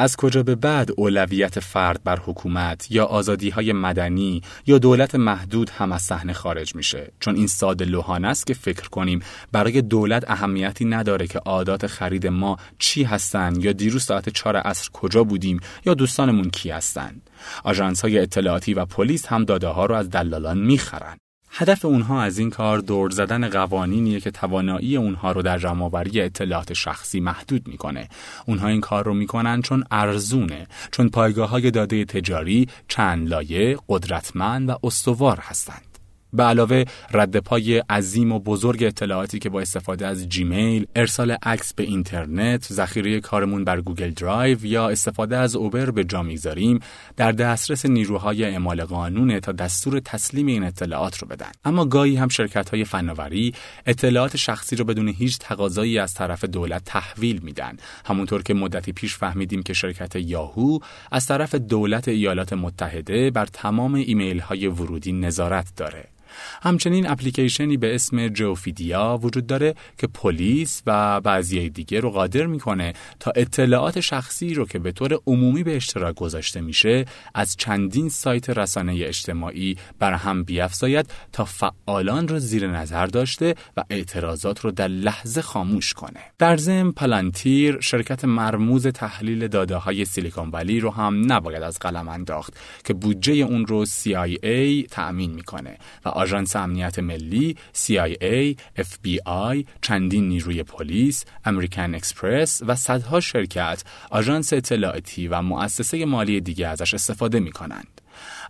از 0.00 0.16
کجا 0.16 0.42
به 0.42 0.54
بعد 0.54 0.90
اولویت 0.96 1.60
فرد 1.60 2.04
بر 2.04 2.18
حکومت 2.18 2.90
یا 2.90 3.04
آزادی 3.04 3.50
های 3.50 3.72
مدنی 3.72 4.42
یا 4.66 4.78
دولت 4.78 5.14
محدود 5.14 5.70
هم 5.70 5.92
از 5.92 6.02
صحنه 6.02 6.32
خارج 6.32 6.74
میشه؟ 6.74 7.12
چون 7.20 7.36
این 7.36 7.46
ساده 7.46 7.84
لوحانه 7.84 8.28
است 8.28 8.46
که 8.46 8.54
فکر 8.54 8.88
کنیم 8.88 9.20
برای 9.52 9.82
دولت 9.82 10.30
اهمیتی 10.30 10.84
نداره 10.84 11.26
که 11.26 11.38
عادات 11.38 11.86
خرید 11.86 12.26
ما 12.26 12.56
چی 12.78 13.02
هستن 13.04 13.60
یا 13.60 13.72
دیروز 13.72 14.04
ساعت 14.04 14.28
چهار 14.28 14.56
عصر 14.56 14.90
کجا 14.92 15.24
بودیم 15.24 15.60
یا 15.86 15.94
دوستانمون 15.94 16.50
کی 16.50 16.70
هستند 16.70 17.30
آژانس 17.64 18.00
های 18.00 18.18
اطلاعاتی 18.18 18.74
و 18.74 18.84
پلیس 18.84 19.26
هم 19.26 19.44
داده 19.44 19.68
ها 19.68 19.86
رو 19.86 19.94
از 19.94 20.10
دلالان 20.10 20.58
می‌خرن. 20.58 21.16
هدف 21.52 21.84
اونها 21.84 22.22
از 22.22 22.38
این 22.38 22.50
کار 22.50 22.78
دور 22.78 23.10
زدن 23.10 23.48
قوانینیه 23.48 24.20
که 24.20 24.30
توانایی 24.30 24.96
اونها 24.96 25.32
رو 25.32 25.42
در 25.42 25.58
جمعآوری 25.58 26.20
اطلاعات 26.20 26.72
شخصی 26.72 27.20
محدود 27.20 27.68
می‌کنه. 27.68 28.08
اونها 28.46 28.68
این 28.68 28.80
کار 28.80 29.04
رو 29.04 29.14
می‌کنن 29.14 29.62
چون 29.62 29.84
ارزونه، 29.90 30.66
چون 30.90 31.08
پایگاه 31.08 31.48
های 31.48 31.70
داده 31.70 32.04
تجاری 32.04 32.68
چند 32.88 33.28
لایه، 33.28 33.78
قدرتمند 33.88 34.68
و 34.68 34.78
استوار 34.82 35.38
هستند. 35.42 35.89
به 36.32 36.42
علاوه 36.42 36.84
رد 37.10 37.36
پای 37.36 37.78
عظیم 37.78 38.32
و 38.32 38.38
بزرگ 38.38 38.84
اطلاعاتی 38.84 39.38
که 39.38 39.48
با 39.48 39.60
استفاده 39.60 40.06
از 40.06 40.28
جیمیل، 40.28 40.86
ارسال 40.96 41.30
عکس 41.42 41.74
به 41.74 41.82
اینترنت، 41.82 42.72
ذخیره 42.72 43.20
کارمون 43.20 43.64
بر 43.64 43.80
گوگل 43.80 44.10
درایو 44.10 44.64
یا 44.64 44.88
استفاده 44.88 45.36
از 45.36 45.56
اوبر 45.56 45.90
به 45.90 46.04
جا 46.04 46.22
می‌گذاریم 46.22 46.80
در 47.16 47.32
دسترس 47.32 47.86
نیروهای 47.86 48.44
اعمال 48.44 48.84
قانونه 48.84 49.40
تا 49.40 49.52
دستور 49.52 50.00
تسلیم 50.00 50.46
این 50.46 50.64
اطلاعات 50.64 51.18
رو 51.18 51.28
بدن. 51.28 51.50
اما 51.64 51.84
گاهی 51.84 52.16
هم 52.16 52.28
شرکت 52.28 52.70
های 52.70 52.84
فناوری 52.84 53.54
اطلاعات 53.86 54.36
شخصی 54.36 54.76
رو 54.76 54.84
بدون 54.84 55.08
هیچ 55.08 55.38
تقاضایی 55.38 55.98
از 55.98 56.14
طرف 56.14 56.44
دولت 56.44 56.82
تحویل 56.84 57.40
میدن. 57.42 57.76
همونطور 58.04 58.42
که 58.42 58.54
مدتی 58.54 58.92
پیش 58.92 59.16
فهمیدیم 59.16 59.62
که 59.62 59.72
شرکت 59.72 60.16
یاهو 60.16 60.78
از 61.12 61.26
طرف 61.26 61.54
دولت 61.54 62.08
ایالات 62.08 62.52
متحده 62.52 63.30
بر 63.30 63.46
تمام 63.46 63.94
ایمیل 63.94 64.40
های 64.40 64.66
ورودی 64.66 65.12
نظارت 65.12 65.72
داره. 65.76 66.19
همچنین 66.62 67.10
اپلیکیشنی 67.10 67.76
به 67.76 67.94
اسم 67.94 68.28
جوفیدیا 68.28 69.18
وجود 69.22 69.46
داره 69.46 69.74
که 69.98 70.06
پلیس 70.06 70.82
و 70.86 71.20
بعضی 71.20 71.70
دیگه 71.70 72.00
رو 72.00 72.10
قادر 72.10 72.46
می‌کنه 72.46 72.92
تا 73.20 73.32
اطلاعات 73.36 74.00
شخصی 74.00 74.54
رو 74.54 74.66
که 74.66 74.78
به 74.78 74.92
طور 74.92 75.18
عمومی 75.26 75.62
به 75.62 75.76
اشتراک 75.76 76.14
گذاشته 76.14 76.60
میشه 76.60 77.04
از 77.34 77.56
چندین 77.56 78.08
سایت 78.08 78.50
رسانه 78.50 78.92
اجتماعی 78.92 79.76
بر 79.98 80.12
هم 80.12 80.44
بیافزاید 80.44 81.10
تا 81.32 81.44
فعالان 81.44 82.28
رو 82.28 82.38
زیر 82.38 82.66
نظر 82.66 83.06
داشته 83.06 83.54
و 83.76 83.84
اعتراضات 83.90 84.60
رو 84.60 84.70
در 84.70 84.88
لحظه 84.88 85.42
خاموش 85.42 85.94
کنه. 85.94 86.20
در 86.38 86.56
ضمن 86.56 86.92
پلانتیر 86.92 87.80
شرکت 87.80 88.24
مرموز 88.24 88.86
تحلیل 88.86 89.48
داده 89.48 89.76
های 89.76 90.04
سیلیکون 90.04 90.50
ولی 90.50 90.80
رو 90.80 90.90
هم 90.90 91.32
نباید 91.32 91.62
از 91.62 91.78
قلم 91.78 92.08
انداخت 92.08 92.54
که 92.84 92.94
بودجه 92.94 93.32
اون 93.32 93.66
رو 93.66 93.86
CIA 93.86 94.86
تأمین 94.90 95.30
می‌کنه 95.30 95.78
و 96.04 96.08
آژانس 96.30 96.56
امنیت 96.56 96.98
ملی، 96.98 97.56
CIA، 97.74 98.56
FBI، 98.78 99.66
چندین 99.82 100.28
نیروی 100.28 100.62
پلیس، 100.62 101.24
امریکن 101.44 101.94
اکسپرس 101.94 102.62
و 102.66 102.76
صدها 102.76 103.20
شرکت، 103.20 103.84
آژانس 104.10 104.52
اطلاعاتی 104.52 105.28
و 105.28 105.42
مؤسسه 105.42 106.04
مالی 106.04 106.40
دیگه 106.40 106.68
ازش 106.68 106.94
استفاده 106.94 107.40
می 107.40 107.52
کنند. 107.52 107.99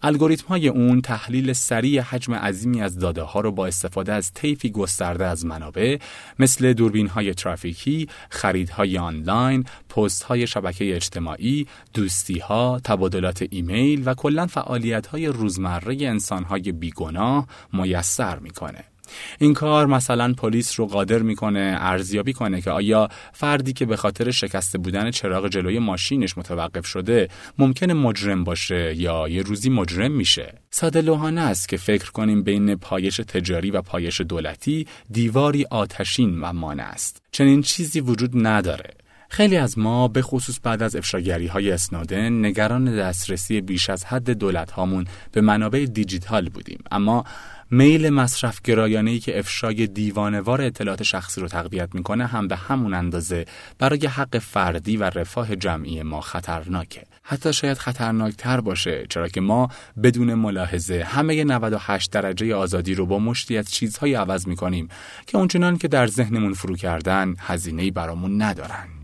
الگوریتم 0.02 0.46
های 0.46 0.68
اون 0.68 1.00
تحلیل 1.00 1.52
سریع 1.52 2.00
حجم 2.00 2.34
عظیمی 2.34 2.82
از 2.82 2.98
داده 2.98 3.22
ها 3.22 3.40
رو 3.40 3.52
با 3.52 3.66
استفاده 3.66 4.12
از 4.12 4.32
طیفی 4.32 4.70
گسترده 4.70 5.26
از 5.26 5.46
منابع 5.46 5.98
مثل 6.38 6.72
دوربین 6.72 7.08
های 7.08 7.34
ترافیکی، 7.34 8.08
خریدهای 8.30 8.98
آنلاین، 8.98 9.64
پست 9.88 10.22
های 10.22 10.46
شبکه 10.46 10.96
اجتماعی، 10.96 11.66
دوستی 11.94 12.38
ها، 12.38 12.80
تبادلات 12.84 13.46
ایمیل 13.50 14.02
و 14.06 14.14
کلا 14.14 14.46
فعالیت 14.46 15.06
های 15.06 15.26
روزمره 15.26 15.96
انسان 16.00 16.44
های 16.44 16.72
بیگناه 16.72 17.46
میسر 17.72 18.38
می‌کنه. 18.38 18.89
این 19.38 19.54
کار 19.54 19.86
مثلا 19.86 20.34
پلیس 20.34 20.80
رو 20.80 20.86
قادر 20.86 21.18
می‌کنه 21.18 21.76
ارزیابی 21.80 22.32
کنه 22.32 22.60
که 22.60 22.70
آیا 22.70 23.08
فردی 23.32 23.72
که 23.72 23.86
به 23.86 23.96
خاطر 23.96 24.30
شکسته 24.30 24.78
بودن 24.78 25.10
چراغ 25.10 25.48
جلوی 25.48 25.78
ماشینش 25.78 26.38
متوقف 26.38 26.86
شده 26.86 27.28
ممکنه 27.58 27.94
مجرم 27.94 28.44
باشه 28.44 28.94
یا 28.96 29.28
یه 29.28 29.42
روزی 29.42 29.70
مجرم 29.70 30.12
میشه؟ 30.12 30.54
ساده 30.70 31.00
لوحانه 31.00 31.40
است 31.40 31.68
که 31.68 31.76
فکر 31.76 32.10
کنیم 32.10 32.42
بین 32.42 32.74
پایش 32.74 33.16
تجاری 33.16 33.70
و 33.70 33.82
پایش 33.82 34.20
دولتی 34.20 34.86
دیواری 35.10 35.66
آتشین 35.70 36.40
و 36.40 36.52
مانع 36.52 36.82
است. 36.82 37.22
چنین 37.32 37.62
چیزی 37.62 38.00
وجود 38.00 38.46
نداره. 38.46 38.90
خیلی 39.28 39.56
از 39.56 39.78
ما 39.78 40.08
به 40.08 40.22
خصوص 40.22 40.58
بعد 40.62 40.82
از 40.82 40.96
افشاگری 40.96 41.46
های 41.46 41.76
نگران 42.12 42.96
دسترسی 42.96 43.60
بیش 43.60 43.90
از 43.90 44.04
حد 44.04 44.30
دولت 44.30 44.70
هامون 44.70 45.04
به 45.32 45.40
منابع 45.40 45.84
دیجیتال 45.84 46.48
بودیم. 46.48 46.78
اما 46.90 47.24
میل 47.72 48.10
مصرف 48.10 48.60
گرایانه 48.64 49.10
ای 49.10 49.18
که 49.18 49.38
افشای 49.38 49.86
دیوانوار 49.86 50.62
اطلاعات 50.62 51.02
شخصی 51.02 51.40
رو 51.40 51.48
تقویت 51.48 51.94
می‌کنه 51.94 52.26
هم 52.26 52.48
به 52.48 52.56
همون 52.56 52.94
اندازه 52.94 53.44
برای 53.78 54.06
حق 54.06 54.38
فردی 54.38 54.96
و 54.96 55.04
رفاه 55.04 55.56
جمعی 55.56 56.02
ما 56.02 56.20
خطرناکه. 56.20 57.02
حتی 57.22 57.52
شاید 57.52 57.78
خطرناکتر 57.78 58.60
باشه 58.60 59.06
چرا 59.08 59.28
که 59.28 59.40
ما 59.40 59.68
بدون 60.02 60.34
ملاحظه 60.34 61.02
همه 61.02 61.44
98 61.44 62.10
درجه 62.10 62.54
آزادی 62.54 62.94
رو 62.94 63.06
با 63.06 63.18
مشتی 63.18 63.58
از 63.58 63.70
چیزهایی 63.70 64.14
عوض 64.14 64.48
می‌کنیم 64.48 64.88
که 65.26 65.38
اونچنان 65.38 65.78
که 65.78 65.88
در 65.88 66.06
ذهنمون 66.06 66.54
فرو 66.54 66.76
کردن 66.76 67.34
هزینه‌ای 67.38 67.90
برامون 67.90 68.42
ندارند 68.42 68.99